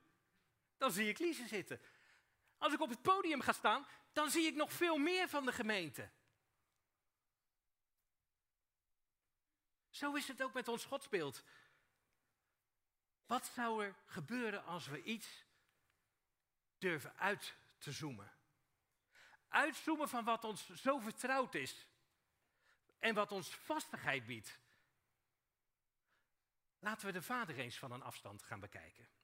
dan 0.81 0.91
zie 0.91 1.09
ik 1.09 1.19
Lise 1.19 1.47
zitten. 1.47 1.81
Als 2.57 2.73
ik 2.73 2.79
op 2.79 2.89
het 2.89 3.01
podium 3.01 3.41
ga 3.41 3.53
staan, 3.53 3.87
dan 4.11 4.29
zie 4.29 4.45
ik 4.45 4.55
nog 4.55 4.73
veel 4.73 4.97
meer 4.97 5.29
van 5.29 5.45
de 5.45 5.51
gemeente. 5.51 6.09
Zo 9.89 10.13
is 10.13 10.27
het 10.27 10.41
ook 10.41 10.53
met 10.53 10.67
ons 10.67 10.85
godsbeeld. 10.85 11.43
Wat 13.25 13.45
zou 13.45 13.85
er 13.85 13.95
gebeuren 14.05 14.65
als 14.65 14.87
we 14.87 15.03
iets 15.03 15.45
durven 16.77 17.17
uit 17.17 17.55
te 17.77 17.91
zoomen? 17.91 18.31
Uitzoomen 19.47 20.09
van 20.09 20.23
wat 20.23 20.43
ons 20.43 20.69
zo 20.69 20.99
vertrouwd 20.99 21.55
is 21.55 21.87
en 22.99 23.13
wat 23.13 23.31
ons 23.31 23.55
vastigheid 23.55 24.25
biedt. 24.25 24.59
Laten 26.79 27.05
we 27.05 27.11
de 27.11 27.21
Vader 27.21 27.57
eens 27.57 27.77
van 27.77 27.91
een 27.91 28.03
afstand 28.03 28.43
gaan 28.43 28.59
bekijken. 28.59 29.20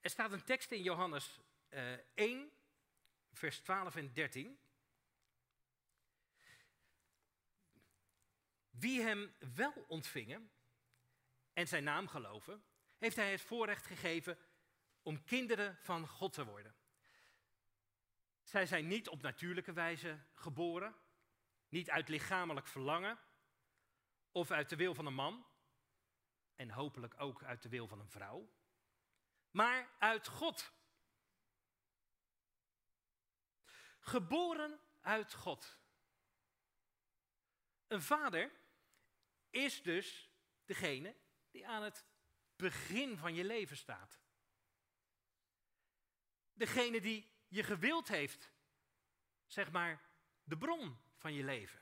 Er 0.00 0.10
staat 0.10 0.32
een 0.32 0.44
tekst 0.44 0.70
in 0.70 0.82
Johannes 0.82 1.40
uh, 1.70 1.92
1, 2.14 2.50
vers 3.32 3.58
12 3.58 3.96
en 3.96 4.12
13. 4.12 4.58
Wie 8.70 9.02
hem 9.02 9.34
wel 9.54 9.84
ontvingen 9.88 10.50
en 11.52 11.68
zijn 11.68 11.84
naam 11.84 12.08
geloven, 12.08 12.64
heeft 12.98 13.16
hij 13.16 13.30
het 13.30 13.40
voorrecht 13.40 13.86
gegeven 13.86 14.38
om 15.02 15.24
kinderen 15.24 15.76
van 15.80 16.08
God 16.08 16.32
te 16.32 16.44
worden. 16.44 16.74
Zij 18.42 18.66
zijn 18.66 18.86
niet 18.86 19.08
op 19.08 19.22
natuurlijke 19.22 19.72
wijze 19.72 20.18
geboren, 20.34 20.96
niet 21.68 21.90
uit 21.90 22.08
lichamelijk 22.08 22.66
verlangen 22.66 23.18
of 24.32 24.50
uit 24.50 24.68
de 24.68 24.76
wil 24.76 24.94
van 24.94 25.06
een 25.06 25.14
man. 25.14 25.46
En 26.56 26.70
hopelijk 26.70 27.14
ook 27.20 27.42
uit 27.42 27.62
de 27.62 27.68
wil 27.68 27.86
van 27.88 28.00
een 28.00 28.10
vrouw. 28.10 28.57
Maar 29.58 29.88
uit 29.98 30.26
God. 30.26 30.72
Geboren 34.00 34.80
uit 35.00 35.34
God. 35.34 35.78
Een 37.86 38.02
vader 38.02 38.52
is 39.50 39.82
dus 39.82 40.30
degene 40.64 41.16
die 41.50 41.66
aan 41.66 41.82
het 41.82 42.04
begin 42.56 43.16
van 43.16 43.34
je 43.34 43.44
leven 43.44 43.76
staat. 43.76 44.20
Degene 46.52 47.00
die 47.00 47.32
je 47.48 47.62
gewild 47.62 48.08
heeft, 48.08 48.52
zeg 49.46 49.70
maar, 49.70 50.02
de 50.42 50.58
bron 50.58 50.98
van 51.16 51.32
je 51.32 51.44
leven. 51.44 51.80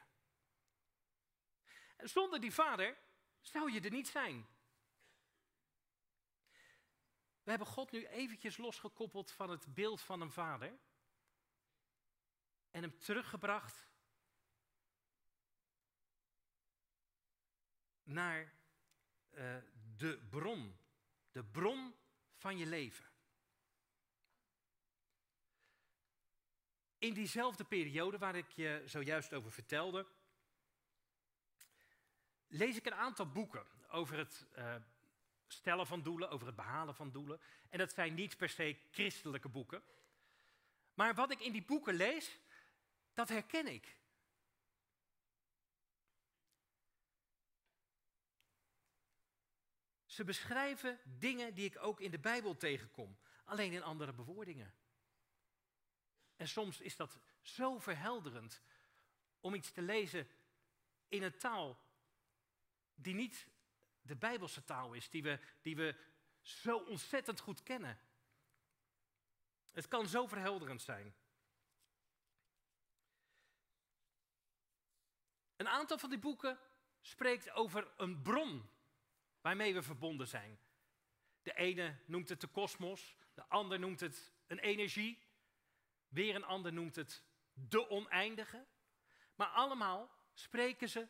En 1.97 2.09
zonder 2.09 2.41
die 2.41 2.55
vader 2.55 2.99
zou 3.41 3.73
je 3.73 3.81
er 3.81 3.91
niet 3.91 4.09
zijn. 4.09 4.56
We 7.47 7.53
hebben 7.53 7.71
God 7.71 7.91
nu 7.91 8.07
eventjes 8.07 8.57
losgekoppeld 8.57 9.31
van 9.31 9.51
het 9.51 9.75
beeld 9.75 10.01
van 10.01 10.21
een 10.21 10.31
vader 10.31 10.79
en 12.71 12.83
hem 12.83 12.99
teruggebracht 12.99 13.89
naar 18.03 18.53
uh, 19.31 19.57
de 19.97 20.27
bron, 20.31 20.79
de 21.31 21.45
bron 21.45 21.95
van 22.35 22.59
je 22.59 22.67
leven. 22.67 23.05
In 26.99 27.15
diezelfde 27.15 27.65
periode 27.65 28.19
waar 28.19 28.37
ik 28.37 28.51
je 28.51 28.83
zojuist 28.87 29.33
over 29.33 29.53
vertelde, 29.53 30.07
lees 32.47 32.77
ik 32.77 32.87
een 32.87 32.95
aantal 32.95 33.31
boeken 33.31 33.67
over 33.89 34.17
het 34.19 34.47
uh, 34.57 34.77
stellen 35.47 35.87
van 35.87 36.03
doelen, 36.03 36.31
over 36.31 36.47
het 36.47 36.57
behalen 36.57 36.95
van 36.95 37.11
doelen. 37.11 37.41
En 37.69 37.79
dat 37.79 37.93
zijn 37.93 38.15
niet 38.15 38.37
per 38.37 38.49
se 38.49 38.79
christelijke 38.91 39.49
boeken. 39.49 39.83
Maar 40.95 41.15
wat 41.15 41.31
ik 41.31 41.41
in 41.41 41.53
die 41.53 41.65
boeken 41.65 41.95
lees, 41.95 42.39
dat 43.15 43.29
herken 43.29 43.67
ik. 43.67 43.97
Ze 50.07 50.25
beschrijven 50.25 51.01
dingen 51.05 51.55
die 51.55 51.65
ik 51.65 51.83
ook 51.83 52.01
in 52.01 52.11
de 52.11 52.19
Bijbel 52.19 52.57
tegenkom, 52.57 53.17
alleen 53.45 53.73
in 53.73 53.83
andere 53.83 54.13
bewoordingen. 54.13 54.75
En 56.37 56.49
soms 56.49 56.81
is 56.81 56.97
dat 56.97 57.19
zo 57.43 57.79
verhelderend 57.79 58.63
om 59.41 59.55
iets 59.55 59.71
te 59.71 59.83
lezen 59.83 60.29
in 61.09 61.23
een 61.23 61.39
taal 61.39 61.79
die 62.95 63.15
niet 63.15 63.47
de 64.07 64.17
Bijbelse 64.17 64.65
taal 64.65 64.93
is, 64.93 65.11
die 65.11 65.23
we, 65.23 65.41
die 65.63 65.77
we 65.77 65.97
zo 66.41 66.79
ontzettend 66.79 67.41
goed 67.41 67.63
kennen. 67.63 67.99
Het 69.71 69.89
kan 69.89 70.07
zo 70.07 70.27
verhelderend 70.27 70.83
zijn. 70.83 71.15
Een 75.57 75.69
aantal 75.69 75.99
van 75.99 76.11
die 76.11 76.19
boeken 76.19 76.59
spreekt 77.01 77.51
over 77.51 77.93
een 77.97 78.23
bron 78.23 78.71
waarmee 79.41 79.75
we 79.75 79.83
verbonden 79.83 80.29
zijn. 80.29 80.59
De 81.43 81.55
ene 81.55 81.99
noemt 82.07 82.29
het 82.29 82.41
de 82.41 82.47
kosmos, 82.47 83.17
de 83.35 83.45
ander 83.47 83.79
noemt 83.79 84.01
het 84.01 84.33
een 84.47 84.59
energie, 84.59 85.23
weer 86.09 86.35
een 86.35 86.45
ander 86.45 86.73
noemt 86.73 86.97
het 86.97 87.23
de 87.53 87.91
oneindige. 87.91 88.67
Maar 89.35 89.49
allemaal 89.49 90.11
spreken 90.35 90.89
ze 90.89 91.09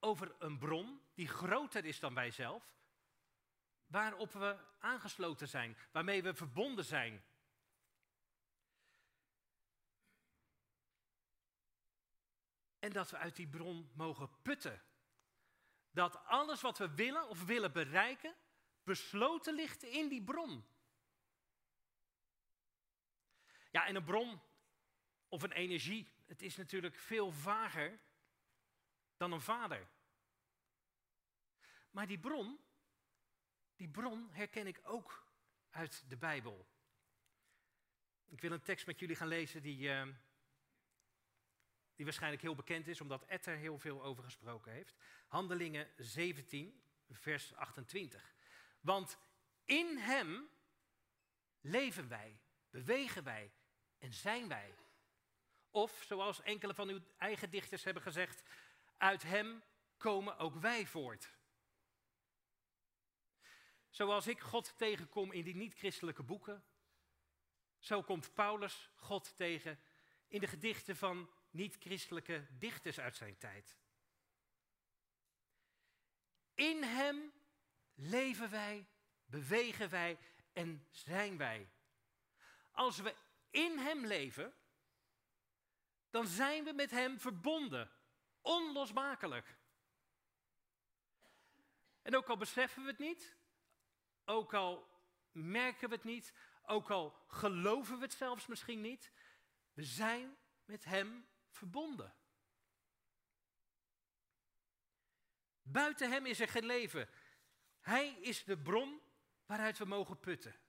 over 0.00 0.34
een 0.38 0.58
bron 0.58 1.00
die 1.18 1.28
groter 1.28 1.84
is 1.84 2.00
dan 2.00 2.14
wij 2.14 2.30
zelf, 2.30 2.74
waarop 3.86 4.32
we 4.32 4.58
aangesloten 4.78 5.48
zijn, 5.48 5.76
waarmee 5.92 6.22
we 6.22 6.34
verbonden 6.34 6.84
zijn. 6.84 7.24
En 12.78 12.92
dat 12.92 13.10
we 13.10 13.16
uit 13.16 13.36
die 13.36 13.48
bron 13.48 13.90
mogen 13.94 14.42
putten. 14.42 14.82
Dat 15.90 16.24
alles 16.24 16.60
wat 16.60 16.78
we 16.78 16.94
willen 16.94 17.28
of 17.28 17.44
willen 17.44 17.72
bereiken, 17.72 18.34
besloten 18.82 19.54
ligt 19.54 19.82
in 19.82 20.08
die 20.08 20.24
bron. 20.24 20.68
Ja, 23.70 23.86
en 23.86 23.96
een 23.96 24.04
bron 24.04 24.40
of 25.28 25.42
een 25.42 25.52
energie, 25.52 26.12
het 26.26 26.42
is 26.42 26.56
natuurlijk 26.56 26.96
veel 26.96 27.32
vager 27.32 28.00
dan 29.16 29.32
een 29.32 29.40
vader. 29.40 29.96
Maar 31.90 32.06
die 32.06 32.18
bron, 32.18 32.60
die 33.76 33.88
bron 33.88 34.28
herken 34.30 34.66
ik 34.66 34.80
ook 34.82 35.26
uit 35.70 36.04
de 36.08 36.16
Bijbel. 36.16 36.68
Ik 38.28 38.40
wil 38.40 38.52
een 38.52 38.62
tekst 38.62 38.86
met 38.86 38.98
jullie 38.98 39.16
gaan 39.16 39.28
lezen 39.28 39.62
die, 39.62 39.78
uh, 39.78 40.06
die 41.94 42.04
waarschijnlijk 42.04 42.42
heel 42.42 42.54
bekend 42.54 42.88
is, 42.88 43.00
omdat 43.00 43.24
Ed 43.24 43.46
er 43.46 43.56
heel 43.56 43.78
veel 43.78 44.02
over 44.02 44.24
gesproken 44.24 44.72
heeft. 44.72 44.94
Handelingen 45.26 45.90
17, 45.96 46.82
vers 47.10 47.54
28. 47.54 48.34
Want 48.80 49.18
in 49.64 49.96
Hem 49.96 50.48
leven 51.60 52.08
wij, 52.08 52.40
bewegen 52.70 53.24
wij 53.24 53.52
en 53.98 54.12
zijn 54.12 54.48
wij. 54.48 54.74
Of, 55.70 56.02
zoals 56.06 56.42
enkele 56.42 56.74
van 56.74 56.88
uw 56.88 57.00
eigen 57.16 57.50
dichters 57.50 57.84
hebben 57.84 58.02
gezegd, 58.02 58.42
uit 58.96 59.22
Hem 59.22 59.62
komen 59.96 60.38
ook 60.38 60.54
wij 60.54 60.86
voort. 60.86 61.37
Zoals 63.90 64.26
ik 64.26 64.40
God 64.40 64.78
tegenkom 64.78 65.32
in 65.32 65.44
die 65.44 65.56
niet-christelijke 65.56 66.22
boeken, 66.22 66.64
zo 67.78 68.02
komt 68.02 68.34
Paulus 68.34 68.90
God 68.94 69.36
tegen 69.36 69.80
in 70.28 70.40
de 70.40 70.46
gedichten 70.46 70.96
van 70.96 71.30
niet-christelijke 71.50 72.46
dichters 72.50 73.00
uit 73.00 73.16
zijn 73.16 73.36
tijd. 73.36 73.76
In 76.54 76.82
Hem 76.82 77.32
leven 77.94 78.50
wij, 78.50 78.88
bewegen 79.24 79.88
wij 79.88 80.18
en 80.52 80.86
zijn 80.90 81.36
wij. 81.36 81.70
Als 82.72 82.98
we 82.98 83.14
in 83.50 83.78
Hem 83.78 84.06
leven, 84.06 84.54
dan 86.10 86.26
zijn 86.26 86.64
we 86.64 86.72
met 86.72 86.90
Hem 86.90 87.20
verbonden, 87.20 87.90
onlosmakelijk. 88.40 89.56
En 92.02 92.16
ook 92.16 92.28
al 92.28 92.36
beseffen 92.36 92.82
we 92.82 92.88
het 92.88 92.98
niet, 92.98 93.36
ook 94.28 94.54
al 94.54 94.88
merken 95.32 95.88
we 95.88 95.94
het 95.94 96.04
niet, 96.04 96.32
ook 96.62 96.90
al 96.90 97.24
geloven 97.26 97.96
we 97.96 98.02
het 98.02 98.12
zelfs 98.12 98.46
misschien 98.46 98.80
niet, 98.80 99.12
we 99.72 99.82
zijn 99.82 100.36
met 100.64 100.84
Hem 100.84 101.28
verbonden. 101.48 102.14
Buiten 105.62 106.10
Hem 106.10 106.26
is 106.26 106.40
er 106.40 106.48
geen 106.48 106.66
leven. 106.66 107.08
Hij 107.80 108.08
is 108.08 108.44
de 108.44 108.58
bron 108.58 109.00
waaruit 109.46 109.78
we 109.78 109.84
mogen 109.84 110.20
putten. 110.20 110.60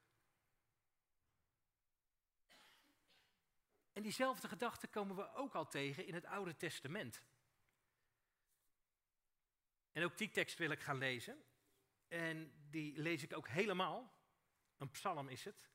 En 3.94 4.02
diezelfde 4.02 4.48
gedachte 4.48 4.88
komen 4.88 5.16
we 5.16 5.34
ook 5.34 5.56
al 5.56 5.68
tegen 5.68 6.06
in 6.06 6.14
het 6.14 6.26
Oude 6.26 6.56
Testament. 6.56 7.24
En 9.92 10.04
ook 10.04 10.18
die 10.18 10.30
tekst 10.30 10.58
wil 10.58 10.70
ik 10.70 10.80
gaan 10.80 10.98
lezen. 10.98 11.44
En 12.10 12.54
die 12.70 13.02
lees 13.02 13.24
ik 13.24 13.36
ook 13.36 13.48
helemaal. 13.48 14.18
Een 14.78 14.92
psalm 14.92 15.30
is 15.30 15.46
het. 15.46 15.70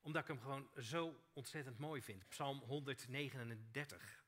Omdat 0.00 0.22
ik 0.22 0.28
hem 0.28 0.40
gewoon 0.40 0.70
zo 0.76 1.24
ontzettend 1.32 1.78
mooi 1.78 2.02
vind. 2.02 2.28
Psalm 2.28 2.58
139. 2.58 4.26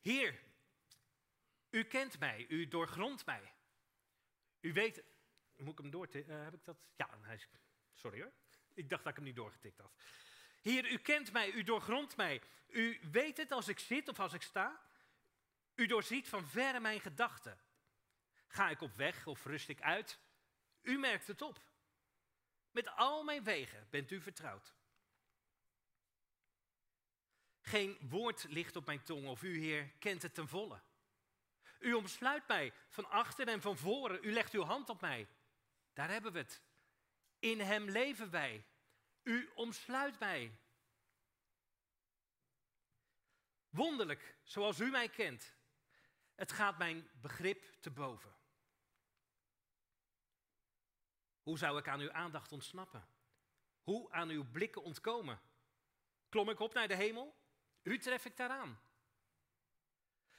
Heer, 0.00 0.42
u 1.70 1.84
kent 1.84 2.18
mij, 2.18 2.46
u 2.48 2.68
doorgrondt 2.68 3.26
mij. 3.26 3.54
U 4.60 4.72
weet, 4.72 5.04
moet 5.56 5.72
ik 5.72 5.78
hem 5.78 5.90
door, 5.90 6.08
uh, 6.12 6.44
heb 6.44 6.54
ik 6.54 6.64
dat? 6.64 6.76
Ja, 6.96 7.18
sorry 7.92 8.20
hoor. 8.20 8.32
Ik 8.74 8.88
dacht 8.88 9.02
dat 9.02 9.10
ik 9.10 9.18
hem 9.18 9.24
niet 9.24 9.36
doorgetikt 9.36 9.78
had. 9.78 9.92
Heer, 10.64 10.90
u 10.90 10.98
kent 10.98 11.32
mij, 11.32 11.50
u 11.50 11.62
doorgrondt 11.62 12.16
mij. 12.16 12.42
U 12.68 13.00
weet 13.10 13.36
het 13.36 13.52
als 13.52 13.68
ik 13.68 13.78
zit 13.78 14.08
of 14.08 14.20
als 14.20 14.32
ik 14.32 14.42
sta. 14.42 14.80
U 15.74 15.86
doorziet 15.86 16.28
van 16.28 16.46
verre 16.46 16.80
mijn 16.80 17.00
gedachten. 17.00 17.58
Ga 18.46 18.68
ik 18.70 18.80
op 18.80 18.96
weg 18.96 19.26
of 19.26 19.44
rust 19.44 19.68
ik 19.68 19.82
uit? 19.82 20.18
U 20.82 20.98
merkt 20.98 21.26
het 21.26 21.42
op. 21.42 21.60
Met 22.70 22.96
al 22.96 23.24
mijn 23.24 23.44
wegen 23.44 23.86
bent 23.90 24.10
u 24.10 24.20
vertrouwd. 24.20 24.74
Geen 27.60 27.98
woord 28.00 28.44
ligt 28.48 28.76
op 28.76 28.86
mijn 28.86 29.02
tong 29.02 29.26
of 29.26 29.42
u, 29.42 29.58
Heer, 29.58 29.88
kent 29.98 30.22
het 30.22 30.34
ten 30.34 30.48
volle. 30.48 30.80
U 31.78 31.92
omsluit 31.92 32.48
mij 32.48 32.72
van 32.88 33.10
achter 33.10 33.48
en 33.48 33.60
van 33.60 33.76
voren. 33.76 34.18
U 34.22 34.32
legt 34.32 34.52
uw 34.52 34.62
hand 34.62 34.88
op 34.88 35.00
mij. 35.00 35.28
Daar 35.92 36.08
hebben 36.08 36.32
we 36.32 36.38
het. 36.38 36.62
In 37.38 37.60
Hem 37.60 37.90
leven 37.90 38.30
wij. 38.30 38.64
U 39.24 39.50
omsluit 39.54 40.18
mij. 40.18 40.58
Wonderlijk, 43.68 44.36
zoals 44.42 44.80
u 44.80 44.90
mij 44.90 45.08
kent. 45.08 45.56
Het 46.34 46.52
gaat 46.52 46.78
mijn 46.78 47.10
begrip 47.20 47.76
te 47.80 47.90
boven. 47.90 48.36
Hoe 51.42 51.58
zou 51.58 51.78
ik 51.78 51.88
aan 51.88 52.00
uw 52.00 52.12
aandacht 52.12 52.52
ontsnappen? 52.52 53.08
Hoe 53.82 54.12
aan 54.12 54.28
uw 54.28 54.50
blikken 54.50 54.82
ontkomen? 54.82 55.40
Klom 56.28 56.50
ik 56.50 56.60
op 56.60 56.74
naar 56.74 56.88
de 56.88 56.96
hemel? 56.96 57.36
U 57.82 57.98
tref 57.98 58.24
ik 58.24 58.36
daaraan. 58.36 58.80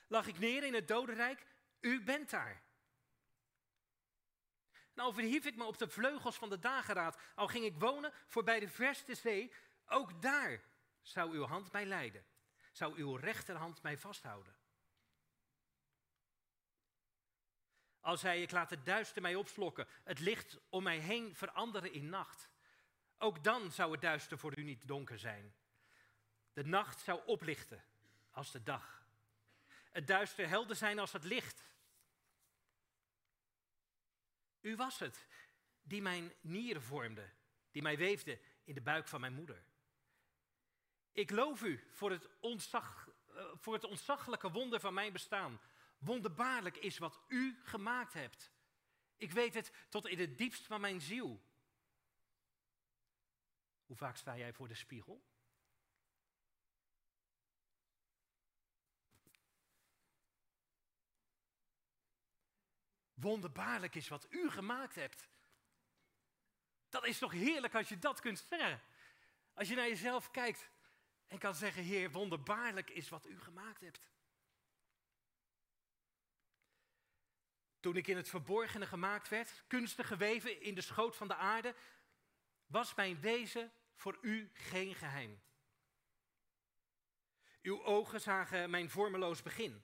Lag 0.07 0.27
ik 0.27 0.39
neer 0.39 0.63
in 0.63 0.73
het 0.73 0.87
dodenrijk? 0.87 1.47
U 1.79 2.03
bent 2.03 2.29
daar. 2.29 2.64
Nou 4.95 5.13
verhief 5.13 5.45
ik 5.45 5.55
me 5.55 5.63
op 5.63 5.77
de 5.77 5.87
vleugels 5.87 6.35
van 6.35 6.49
de 6.49 6.59
dageraad, 6.59 7.17
al 7.35 7.47
ging 7.47 7.65
ik 7.65 7.79
wonen 7.79 8.13
voorbij 8.27 8.59
de 8.59 8.69
verste 8.69 9.15
zee, 9.15 9.53
ook 9.85 10.21
daar 10.21 10.61
zou 11.01 11.33
uw 11.33 11.45
hand 11.45 11.71
mij 11.71 11.85
leiden, 11.85 12.25
zou 12.71 12.97
uw 12.97 13.15
rechterhand 13.15 13.81
mij 13.81 13.97
vasthouden. 13.97 14.55
Al 17.99 18.17
zei 18.17 18.41
ik, 18.41 18.51
laat 18.51 18.69
het 18.69 18.85
duister 18.85 19.21
mij 19.21 19.35
opslokken, 19.35 19.87
het 20.03 20.19
licht 20.19 20.57
om 20.69 20.83
mij 20.83 20.97
heen 20.97 21.35
veranderen 21.35 21.93
in 21.93 22.09
nacht. 22.09 22.49
Ook 23.17 23.43
dan 23.43 23.71
zou 23.71 23.91
het 23.91 24.01
duister 24.01 24.37
voor 24.37 24.57
u 24.57 24.63
niet 24.63 24.87
donker 24.87 25.19
zijn. 25.19 25.55
De 26.53 26.63
nacht 26.63 26.99
zou 26.99 27.21
oplichten 27.25 27.83
als 28.31 28.51
de 28.51 28.63
dag. 28.63 29.03
Het 29.91 30.07
duister 30.07 30.47
helder 30.47 30.75
zijn 30.75 30.99
als 30.99 31.11
het 31.11 31.23
licht. 31.23 31.63
U 34.65 34.75
was 34.75 34.99
het 34.99 35.27
die 35.83 36.01
mijn 36.01 36.33
nieren 36.41 36.81
vormde, 36.81 37.29
die 37.71 37.81
mij 37.81 37.97
weefde 37.97 38.39
in 38.63 38.73
de 38.73 38.81
buik 38.81 39.07
van 39.07 39.21
mijn 39.21 39.33
moeder. 39.33 39.63
Ik 41.11 41.31
loof 41.31 41.63
u 41.63 41.83
voor 41.91 42.11
het, 42.11 42.29
ontzag, 42.39 43.09
uh, 43.27 43.45
voor 43.55 43.73
het 43.73 43.83
ontzaglijke 43.83 44.51
wonder 44.51 44.79
van 44.79 44.93
mijn 44.93 45.13
bestaan. 45.13 45.59
Wonderbaarlijk 45.97 46.77
is 46.77 46.97
wat 46.97 47.19
u 47.27 47.59
gemaakt 47.63 48.13
hebt. 48.13 48.51
Ik 49.17 49.31
weet 49.31 49.53
het 49.53 49.71
tot 49.89 50.07
in 50.07 50.19
het 50.19 50.37
diepst 50.37 50.65
van 50.65 50.81
mijn 50.81 51.01
ziel. 51.01 51.41
Hoe 53.85 53.95
vaak 53.95 54.15
sta 54.15 54.37
jij 54.37 54.53
voor 54.53 54.67
de 54.67 54.75
spiegel? 54.75 55.23
Wonderbaarlijk 63.25 63.95
is 63.95 64.07
wat 64.07 64.27
u 64.29 64.49
gemaakt 64.49 64.95
hebt. 64.95 65.29
Dat 66.89 67.05
is 67.05 67.17
toch 67.17 67.31
heerlijk 67.31 67.75
als 67.75 67.89
je 67.89 67.99
dat 67.99 68.19
kunt 68.19 68.45
zeggen. 68.49 68.81
Als 69.53 69.67
je 69.67 69.75
naar 69.75 69.87
jezelf 69.87 70.31
kijkt 70.31 70.69
en 71.27 71.37
kan 71.37 71.55
zeggen, 71.55 71.83
Heer, 71.83 72.11
wonderbaarlijk 72.11 72.89
is 72.89 73.09
wat 73.09 73.25
u 73.25 73.39
gemaakt 73.39 73.81
hebt. 73.81 74.09
Toen 77.79 77.95
ik 77.95 78.07
in 78.07 78.17
het 78.17 78.29
verborgene 78.29 78.85
gemaakt 78.85 79.29
werd, 79.29 79.63
kunstig 79.67 80.07
geweven 80.07 80.61
in 80.61 80.75
de 80.75 80.81
schoot 80.81 81.15
van 81.15 81.27
de 81.27 81.35
aarde, 81.35 81.75
was 82.65 82.95
mijn 82.95 83.19
wezen 83.19 83.71
voor 83.95 84.17
u 84.21 84.49
geen 84.53 84.95
geheim. 84.95 85.41
Uw 87.61 87.83
ogen 87.83 88.21
zagen 88.21 88.69
mijn 88.69 88.89
vormeloos 88.89 89.41
begin. 89.41 89.83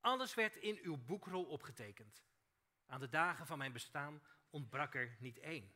Alles 0.00 0.34
werd 0.34 0.56
in 0.56 0.78
uw 0.82 0.96
boekrol 0.96 1.44
opgetekend. 1.44 2.24
Aan 2.86 3.00
de 3.00 3.08
dagen 3.08 3.46
van 3.46 3.58
mijn 3.58 3.72
bestaan 3.72 4.22
ontbrak 4.50 4.94
er 4.94 5.16
niet 5.20 5.38
één. 5.38 5.74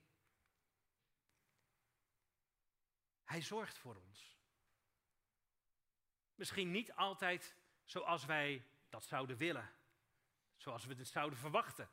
Hij 3.24 3.42
zorgt 3.42 3.78
voor 3.78 3.96
ons. 3.96 4.40
Misschien 6.34 6.70
niet 6.70 6.92
altijd 6.92 7.56
zoals 7.84 8.24
wij 8.24 8.66
dat 8.88 9.04
zouden 9.04 9.36
willen, 9.36 9.74
zoals 10.56 10.84
we 10.84 10.94
het 10.94 11.08
zouden 11.08 11.38
verwachten. 11.38 11.90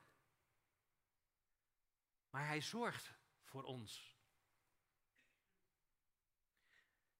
Maar 2.29 2.47
hij 2.47 2.61
zorgt 2.61 3.13
voor 3.43 3.63
ons. 3.63 4.17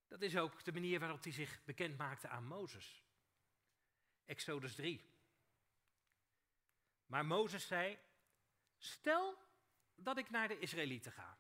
Dat 0.08 0.22
is 0.22 0.38
ook 0.38 0.64
de 0.64 0.72
manier 0.72 1.00
waarop 1.00 1.24
hij 1.24 1.32
zich 1.32 1.64
bekend 1.64 1.98
maakte 1.98 2.28
aan 2.28 2.46
Mozes. 2.46 3.04
Exodus 4.30 4.76
3. 4.76 5.06
Maar 7.06 7.26
Mozes 7.26 7.68
zei: 7.68 8.00
Stel 8.78 9.38
dat 9.96 10.18
ik 10.18 10.30
naar 10.30 10.48
de 10.48 10.60
Israëlieten 10.60 11.12
ga. 11.12 11.38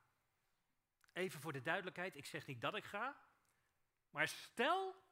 Even 1.13 1.39
voor 1.39 1.54
de 1.54 1.62
duidelijkheid, 1.62 2.15
ik 2.15 2.25
zeg 2.25 2.45
niet 2.45 2.62
dat 2.62 2.75
ik 2.75 2.84
ga, 2.84 3.21
maar 4.10 4.28
stel 4.28 5.04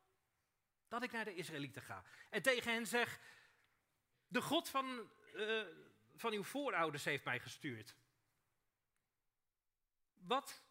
dat 0.87 1.03
ik 1.03 1.11
naar 1.11 1.25
de 1.25 1.35
Israëlieten 1.35 1.81
ga. 1.81 2.03
En 2.29 2.41
tegen 2.41 2.73
hen 2.73 2.87
zeg: 2.87 3.19
De 4.27 4.41
God 4.41 4.69
van, 4.69 5.11
uh, 5.33 5.65
van 6.15 6.33
uw 6.33 6.43
voorouders 6.43 7.03
heeft 7.03 7.23
mij 7.23 7.39
gestuurd. 7.39 7.95
Wat? 10.13 10.63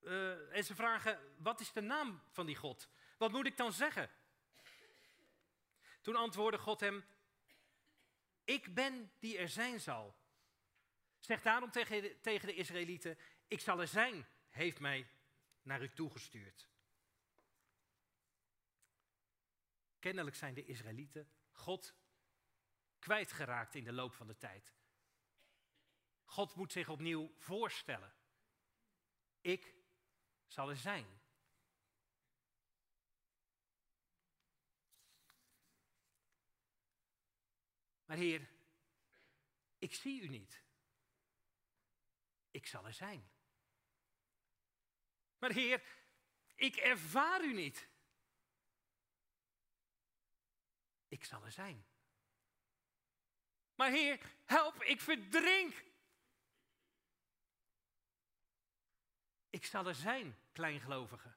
Uh, 0.00 0.56
en 0.56 0.64
ze 0.64 0.74
vragen: 0.74 1.34
Wat 1.36 1.60
is 1.60 1.72
de 1.72 1.80
naam 1.80 2.22
van 2.30 2.46
die 2.46 2.56
God? 2.56 2.88
Wat 3.18 3.32
moet 3.32 3.46
ik 3.46 3.56
dan 3.56 3.72
zeggen? 3.72 4.10
Toen 6.00 6.16
antwoordde 6.16 6.58
God 6.58 6.80
hem: 6.80 7.04
Ik 8.44 8.74
ben 8.74 9.12
die 9.18 9.38
er 9.38 9.48
zijn 9.48 9.80
zal. 9.80 10.16
Zeg 11.18 11.42
daarom 11.42 11.70
tegen 11.70 12.02
de, 12.02 12.20
tegen 12.20 12.46
de 12.46 12.54
Israëlieten: 12.54 13.18
Ik 13.46 13.60
zal 13.60 13.80
er 13.80 13.88
zijn, 13.88 14.26
heeft 14.48 14.80
mij 14.80 15.10
naar 15.62 15.82
u 15.82 15.88
toegestuurd. 15.88 16.68
Kennelijk 19.98 20.36
zijn 20.36 20.54
de 20.54 20.64
Israëlieten 20.64 21.32
God 21.52 21.94
kwijtgeraakt 22.98 23.74
in 23.74 23.84
de 23.84 23.92
loop 23.92 24.14
van 24.14 24.26
de 24.26 24.36
tijd. 24.36 24.72
God 26.24 26.54
moet 26.54 26.72
zich 26.72 26.88
opnieuw 26.88 27.32
voorstellen. 27.36 28.14
Ik 29.40 29.74
zal 30.46 30.70
er 30.70 30.76
zijn. 30.76 31.19
Maar 38.10 38.18
Heer, 38.18 38.48
ik 39.78 39.94
zie 39.94 40.22
u 40.22 40.28
niet. 40.28 40.62
Ik 42.50 42.66
zal 42.66 42.86
er 42.86 42.92
zijn. 42.92 43.30
Maar 45.38 45.50
Heer, 45.50 45.82
ik 46.54 46.76
ervaar 46.76 47.44
u 47.44 47.52
niet. 47.52 47.88
Ik 51.08 51.24
zal 51.24 51.44
er 51.44 51.52
zijn. 51.52 51.86
Maar 53.74 53.90
Heer, 53.90 54.20
help, 54.44 54.82
ik 54.82 55.00
verdrink. 55.00 55.84
Ik 59.50 59.64
zal 59.64 59.86
er 59.86 59.94
zijn, 59.94 60.38
kleingelovige. 60.52 61.34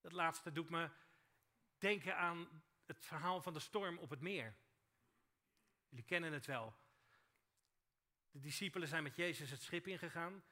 Dat 0.00 0.12
laatste 0.12 0.52
doet 0.52 0.70
me 0.70 0.90
denken 1.78 2.16
aan 2.16 2.64
het 2.86 3.06
verhaal 3.06 3.42
van 3.42 3.52
de 3.52 3.60
storm 3.60 3.98
op 3.98 4.10
het 4.10 4.20
meer. 4.20 4.56
Jullie 5.88 6.04
kennen 6.04 6.32
het 6.32 6.46
wel. 6.46 6.74
De 8.30 8.40
discipelen 8.40 8.88
zijn 8.88 9.02
met 9.02 9.16
Jezus 9.16 9.50
het 9.50 9.62
schip 9.62 9.86
ingegaan. 9.86 10.44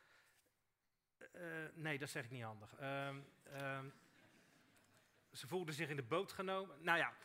Uh, 1.33 1.67
nee, 1.75 1.99
dat 1.99 2.11
zeg 2.11 2.25
ik 2.25 2.31
niet 2.31 2.43
handig. 2.43 2.81
Uh, 2.81 3.15
uh, 3.47 3.81
ze 5.33 5.47
voelden 5.47 5.75
zich 5.75 5.89
in 5.89 5.97
de 5.97 6.03
boot 6.03 6.33
genomen. 6.33 6.83
Nou 6.83 6.99
ja, 6.99 7.17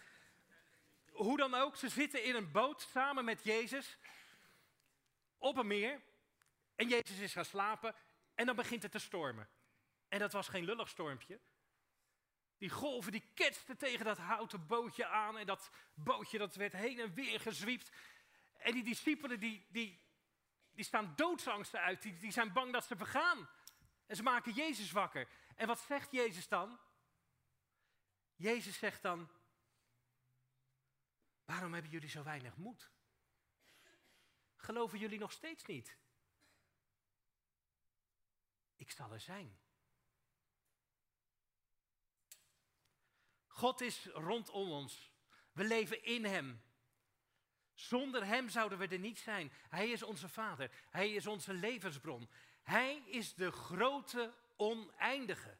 hoe 1.12 1.38
dan 1.38 1.54
ook, 1.54 1.76
ze 1.76 1.89
zitten 1.89 2.24
in 2.24 2.36
een 2.36 2.52
boot 2.52 2.82
samen 2.82 3.26
met 3.26 3.43
Jezus 3.43 3.98
op 5.38 5.58
een 5.58 5.67
meer. 5.67 6.02
En 6.76 6.88
Jezus 6.88 7.19
is 7.19 7.34
gaan 7.34 7.45
slapen 7.45 7.95
en 8.36 8.45
dan 8.45 8.56
begint 8.56 8.84
het 8.84 8.91
te 8.91 9.00
stormen. 9.00 9.50
En 10.08 10.19
dat 10.19 10.32
was 10.32 10.48
geen 10.48 10.63
lullig 10.63 10.89
stormpje. 10.89 11.39
Die 12.60 12.69
golven 12.69 13.12
die 13.12 13.32
ketsten 13.34 13.78
tegen 13.78 14.06
dat 14.06 14.17
houten 14.17 14.67
bootje 14.67 15.06
aan 15.06 15.38
en 15.38 15.45
dat 15.45 15.72
bootje 15.93 16.38
dat 16.38 16.56
werd 16.56 16.74
heen 16.74 17.00
en 17.00 17.13
weer 17.13 17.39
gezwiept. 17.39 17.91
En 18.58 18.74
die 18.74 18.84
discipelen 18.84 19.39
die, 19.39 19.67
die, 19.69 20.02
die 20.72 20.86
staan 20.86 21.13
doodsangsten 21.15 21.80
uit, 21.80 22.02
die, 22.02 22.17
die 22.17 22.32
zijn 22.32 22.54
bang 22.54 22.74
dat 22.74 22.86
ze 22.86 22.95
vergaan. 22.95 23.50
En 24.06 24.15
ze 24.15 24.24
maken 24.24 24.54
Jezus 24.54 24.91
wakker. 24.91 25.28
En 25.56 25.67
wat 25.67 25.80
zegt 25.80 26.12
Jezus 26.12 26.48
dan? 26.48 26.80
Jezus 28.36 28.78
zegt 28.78 29.02
dan, 29.02 29.30
waarom 31.45 31.74
hebben 31.74 31.91
jullie 31.91 32.10
zo 32.10 32.24
weinig 32.24 32.56
moed? 32.56 32.91
Geloven 34.56 35.00
jullie 35.00 35.19
nog 35.19 35.32
steeds 35.32 35.65
niet? 35.65 35.98
Ik 38.76 38.91
zal 38.91 39.12
er 39.12 39.19
zijn. 39.19 39.60
God 43.60 43.82
is 43.82 44.06
rondom 44.06 44.72
ons. 44.72 45.12
We 45.52 45.63
leven 45.63 46.04
in 46.04 46.26
Hem. 46.26 46.62
Zonder 47.74 48.26
Hem 48.26 48.50
zouden 48.50 48.78
we 48.78 48.88
er 48.88 49.00
niet 49.00 49.19
zijn. 49.19 49.52
Hij 49.69 49.89
is 49.89 50.04
onze 50.04 50.30
Vader. 50.30 50.72
Hij 50.89 51.12
is 51.12 51.28
onze 51.28 51.54
levensbron. 51.54 52.30
Hij 52.63 53.04
is 53.06 53.34
de 53.34 53.52
grote 53.52 54.34
oneindige. 54.56 55.58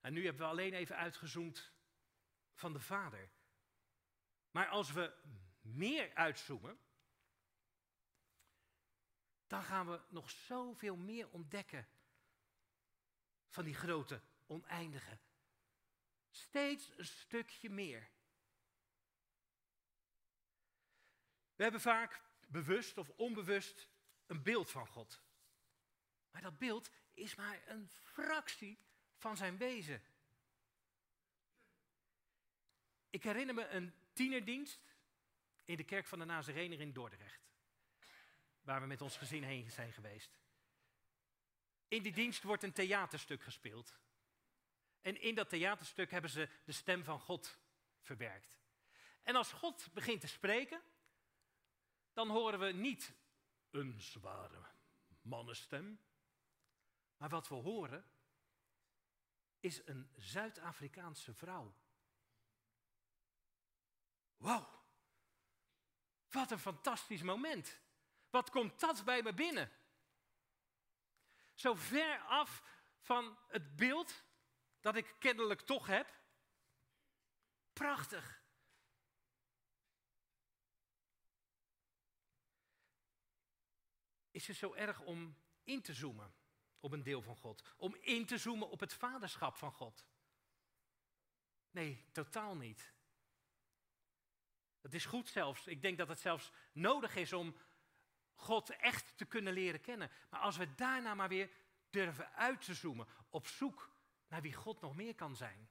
En 0.00 0.12
nu 0.12 0.24
hebben 0.24 0.42
we 0.42 0.50
alleen 0.50 0.74
even 0.74 0.96
uitgezoomd 0.96 1.72
van 2.54 2.72
de 2.72 2.80
Vader. 2.80 3.30
Maar 4.50 4.68
als 4.68 4.92
we 4.92 5.12
meer 5.60 6.14
uitzoomen, 6.14 6.78
dan 9.46 9.62
gaan 9.62 9.90
we 9.90 10.00
nog 10.08 10.30
zoveel 10.30 10.96
meer 10.96 11.30
ontdekken 11.30 11.88
van 13.50 13.64
die 13.64 13.74
grote 13.74 14.20
oneindige. 14.46 15.18
Steeds 16.30 16.92
een 16.96 17.06
stukje 17.06 17.70
meer. 17.70 18.10
We 21.54 21.62
hebben 21.62 21.80
vaak 21.80 22.20
bewust 22.46 22.98
of 22.98 23.10
onbewust 23.16 23.88
een 24.26 24.42
beeld 24.42 24.70
van 24.70 24.86
God. 24.86 25.22
Maar 26.30 26.42
dat 26.42 26.58
beeld 26.58 26.90
is 27.12 27.34
maar 27.34 27.62
een 27.66 27.88
fractie 27.88 28.78
van 29.16 29.36
zijn 29.36 29.56
wezen. 29.56 30.02
Ik 33.10 33.22
herinner 33.22 33.54
me 33.54 33.68
een 33.68 33.94
tienerdienst 34.12 34.80
in 35.64 35.76
de 35.76 35.84
kerk 35.84 36.06
van 36.06 36.18
de 36.18 36.24
Nazarener 36.24 36.80
in 36.80 36.92
Dordrecht. 36.92 37.48
Waar 38.60 38.80
we 38.80 38.86
met 38.86 39.00
ons 39.00 39.16
gezin 39.16 39.42
heen 39.42 39.70
zijn 39.70 39.92
geweest. 39.92 40.39
In 41.90 42.02
die 42.02 42.12
dienst 42.12 42.42
wordt 42.42 42.62
een 42.62 42.72
theaterstuk 42.72 43.42
gespeeld. 43.42 43.98
En 45.00 45.20
in 45.20 45.34
dat 45.34 45.48
theaterstuk 45.48 46.10
hebben 46.10 46.30
ze 46.30 46.48
de 46.64 46.72
stem 46.72 47.04
van 47.04 47.20
God 47.20 47.58
verwerkt. 48.00 48.60
En 49.22 49.36
als 49.36 49.52
God 49.52 49.88
begint 49.92 50.20
te 50.20 50.26
spreken, 50.26 50.82
dan 52.12 52.28
horen 52.28 52.58
we 52.58 52.72
niet 52.72 53.12
een 53.70 54.00
zware 54.00 54.64
mannenstem. 55.22 56.00
Maar 57.16 57.28
wat 57.28 57.48
we 57.48 57.54
horen 57.54 58.04
is 59.60 59.86
een 59.86 60.10
Zuid-Afrikaanse 60.16 61.34
vrouw. 61.34 61.74
Wauw, 64.36 64.82
wat 66.28 66.50
een 66.50 66.58
fantastisch 66.58 67.22
moment. 67.22 67.80
Wat 68.30 68.50
komt 68.50 68.80
dat 68.80 69.04
bij 69.04 69.22
me 69.22 69.34
binnen? 69.34 69.70
Zo 71.60 71.74
ver 71.74 72.18
af 72.20 72.62
van 72.98 73.38
het 73.48 73.76
beeld 73.76 74.24
dat 74.80 74.96
ik 74.96 75.16
kennelijk 75.18 75.60
toch 75.60 75.86
heb. 75.86 76.18
Prachtig. 77.72 78.42
Is 84.30 84.46
het 84.46 84.56
zo 84.56 84.74
erg 84.74 85.00
om 85.00 85.36
in 85.62 85.82
te 85.82 85.94
zoomen 85.94 86.34
op 86.78 86.92
een 86.92 87.02
deel 87.02 87.22
van 87.22 87.36
God? 87.36 87.62
Om 87.76 87.94
in 87.94 88.26
te 88.26 88.38
zoomen 88.38 88.70
op 88.70 88.80
het 88.80 88.94
vaderschap 88.94 89.56
van 89.56 89.72
God? 89.72 90.06
Nee, 91.70 92.04
totaal 92.12 92.56
niet. 92.56 92.92
Dat 94.80 94.92
is 94.92 95.04
goed 95.04 95.28
zelfs. 95.28 95.66
Ik 95.66 95.82
denk 95.82 95.98
dat 95.98 96.08
het 96.08 96.20
zelfs 96.20 96.52
nodig 96.72 97.16
is 97.16 97.32
om 97.32 97.56
God 98.40 98.70
echt 98.70 99.16
te 99.16 99.24
kunnen 99.24 99.52
leren 99.52 99.80
kennen. 99.80 100.10
Maar 100.30 100.40
als 100.40 100.56
we 100.56 100.74
daarna 100.74 101.14
maar 101.14 101.28
weer 101.28 101.50
durven 101.90 102.32
uit 102.32 102.64
te 102.64 102.74
zoomen, 102.74 103.06
op 103.28 103.46
zoek 103.46 103.90
naar 104.28 104.42
wie 104.42 104.54
God 104.54 104.80
nog 104.80 104.96
meer 104.96 105.14
kan 105.14 105.36
zijn. 105.36 105.68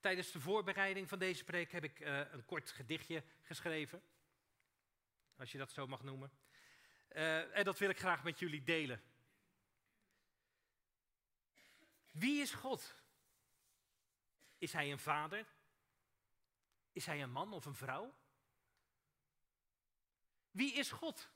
Tijdens 0.00 0.30
de 0.30 0.40
voorbereiding 0.40 1.08
van 1.08 1.18
deze 1.18 1.44
preek 1.44 1.72
heb 1.72 1.84
ik 1.84 2.00
uh, 2.00 2.32
een 2.32 2.44
kort 2.44 2.70
gedichtje 2.70 3.24
geschreven. 3.42 4.02
Als 5.36 5.52
je 5.52 5.58
dat 5.58 5.72
zo 5.72 5.86
mag 5.86 6.02
noemen. 6.02 6.30
Uh, 7.08 7.56
en 7.56 7.64
dat 7.64 7.78
wil 7.78 7.88
ik 7.88 7.98
graag 7.98 8.22
met 8.22 8.38
jullie 8.38 8.62
delen. 8.62 9.02
Wie 12.10 12.40
is 12.40 12.52
God? 12.52 12.94
Is 14.58 14.72
hij 14.72 14.92
een 14.92 14.98
vader? 14.98 15.46
Is 16.92 17.06
hij 17.06 17.22
een 17.22 17.30
man 17.30 17.52
of 17.52 17.64
een 17.64 17.74
vrouw? 17.74 18.14
Wie 20.50 20.72
is 20.72 20.90
God? 20.90 21.30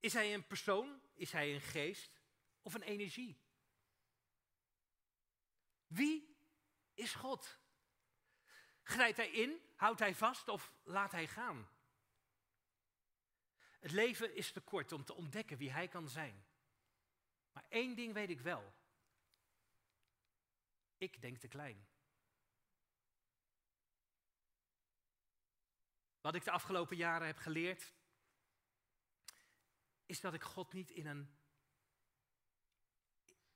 Is 0.00 0.12
hij 0.12 0.34
een 0.34 0.46
persoon? 0.46 1.00
Is 1.14 1.32
hij 1.32 1.54
een 1.54 1.60
geest? 1.60 2.20
Of 2.62 2.74
een 2.74 2.82
energie? 2.82 3.40
Wie 5.86 6.36
is 6.94 7.14
God? 7.14 7.58
Grijpt 8.82 9.16
hij 9.16 9.30
in? 9.30 9.60
Houdt 9.76 10.00
hij 10.00 10.14
vast 10.14 10.48
of 10.48 10.72
laat 10.82 11.12
hij 11.12 11.26
gaan? 11.26 11.68
Het 13.80 13.90
leven 13.90 14.34
is 14.34 14.52
te 14.52 14.60
kort 14.60 14.92
om 14.92 15.04
te 15.04 15.14
ontdekken 15.14 15.56
wie 15.56 15.70
hij 15.70 15.88
kan 15.88 16.08
zijn. 16.08 16.44
Maar 17.52 17.64
één 17.68 17.94
ding 17.96 18.12
weet 18.12 18.30
ik 18.30 18.40
wel. 18.40 18.72
Ik 20.96 21.20
denk 21.20 21.38
te 21.38 21.48
klein. 21.48 21.88
Wat 26.30 26.38
ik 26.38 26.44
de 26.44 26.50
afgelopen 26.50 26.96
jaren 26.96 27.26
heb 27.26 27.36
geleerd, 27.38 27.92
is 30.06 30.20
dat 30.20 30.34
ik 30.34 30.42
God 30.42 30.72
niet 30.72 30.90
in 30.90 31.06
een, 31.06 31.38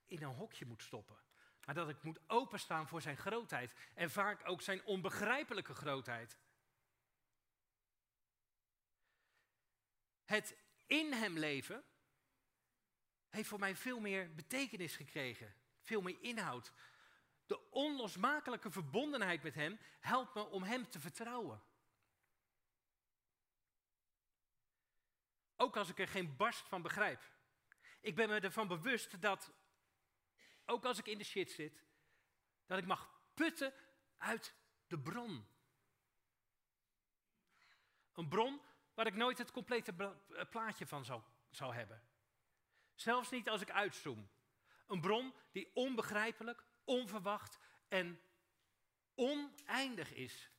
in 0.04 0.22
een 0.22 0.34
hokje 0.34 0.66
moet 0.66 0.82
stoppen. 0.82 1.16
Maar 1.64 1.74
dat 1.74 1.88
ik 1.88 2.02
moet 2.02 2.20
openstaan 2.26 2.88
voor 2.88 3.02
zijn 3.02 3.16
grootheid. 3.16 3.74
En 3.94 4.10
vaak 4.10 4.48
ook 4.48 4.62
zijn 4.62 4.84
onbegrijpelijke 4.84 5.74
grootheid. 5.74 6.38
Het 10.24 10.56
in 10.86 11.12
hem 11.12 11.38
leven 11.38 11.84
heeft 13.28 13.48
voor 13.48 13.58
mij 13.58 13.76
veel 13.76 14.00
meer 14.00 14.34
betekenis 14.34 14.96
gekregen. 14.96 15.54
Veel 15.80 16.00
meer 16.00 16.22
inhoud. 16.22 16.72
De 17.46 17.70
onlosmakelijke 17.70 18.70
verbondenheid 18.70 19.42
met 19.42 19.54
hem 19.54 19.78
helpt 20.00 20.34
me 20.34 20.44
om 20.44 20.62
hem 20.62 20.90
te 20.90 21.00
vertrouwen. 21.00 21.62
Ook 25.56 25.76
als 25.76 25.88
ik 25.88 25.98
er 25.98 26.08
geen 26.08 26.36
barst 26.36 26.68
van 26.68 26.82
begrijp. 26.82 27.32
Ik 28.00 28.14
ben 28.14 28.28
me 28.28 28.40
ervan 28.40 28.68
bewust 28.68 29.20
dat, 29.20 29.52
ook 30.66 30.84
als 30.84 30.98
ik 30.98 31.06
in 31.06 31.18
de 31.18 31.24
shit 31.24 31.50
zit, 31.50 31.84
dat 32.66 32.78
ik 32.78 32.86
mag 32.86 33.20
putten 33.34 33.74
uit 34.16 34.54
de 34.86 34.98
bron. 34.98 35.46
Een 38.12 38.28
bron 38.28 38.60
waar 38.94 39.06
ik 39.06 39.14
nooit 39.14 39.38
het 39.38 39.50
complete 39.50 39.94
eh, 40.28 40.48
plaatje 40.50 40.86
van 40.86 41.04
zou, 41.04 41.22
zou 41.50 41.74
hebben. 41.74 42.02
Zelfs 42.94 43.30
niet 43.30 43.48
als 43.48 43.60
ik 43.60 43.70
uitzoom. 43.70 44.28
Een 44.86 45.00
bron 45.00 45.34
die 45.52 45.74
onbegrijpelijk, 45.74 46.64
onverwacht 46.84 47.58
en 47.88 48.20
oneindig 49.14 50.12
is. 50.12 50.50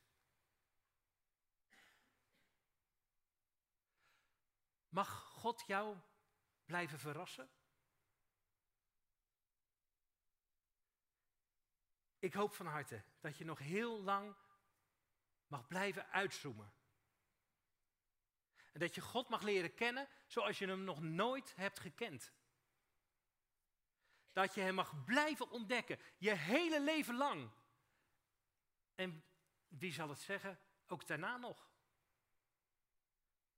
Mag 4.96 5.22
God 5.32 5.64
jou 5.66 5.96
blijven 6.64 6.98
verrassen? 6.98 7.50
Ik 12.18 12.34
hoop 12.34 12.54
van 12.54 12.66
harte 12.66 13.02
dat 13.20 13.36
je 13.36 13.44
nog 13.44 13.58
heel 13.58 14.02
lang 14.02 14.36
mag 15.46 15.66
blijven 15.66 16.08
uitzoomen. 16.08 16.72
En 18.72 18.80
dat 18.80 18.94
je 18.94 19.00
God 19.00 19.28
mag 19.28 19.42
leren 19.42 19.74
kennen 19.74 20.08
zoals 20.26 20.58
je 20.58 20.66
hem 20.66 20.84
nog 20.84 21.00
nooit 21.00 21.56
hebt 21.56 21.80
gekend. 21.80 22.32
Dat 24.32 24.54
je 24.54 24.60
hem 24.60 24.74
mag 24.74 25.04
blijven 25.04 25.50
ontdekken, 25.50 26.00
je 26.18 26.34
hele 26.34 26.80
leven 26.80 27.16
lang. 27.16 27.50
En 28.94 29.24
wie 29.68 29.92
zal 29.92 30.08
het 30.08 30.20
zeggen, 30.20 30.60
ook 30.86 31.06
daarna 31.06 31.36
nog. 31.36 31.70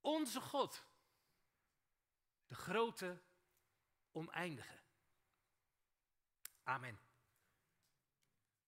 Onze 0.01 0.41
God 0.41 0.87
de 2.49 2.55
grote 2.55 3.21
oneindige. 4.11 4.79
Amen. 6.63 6.99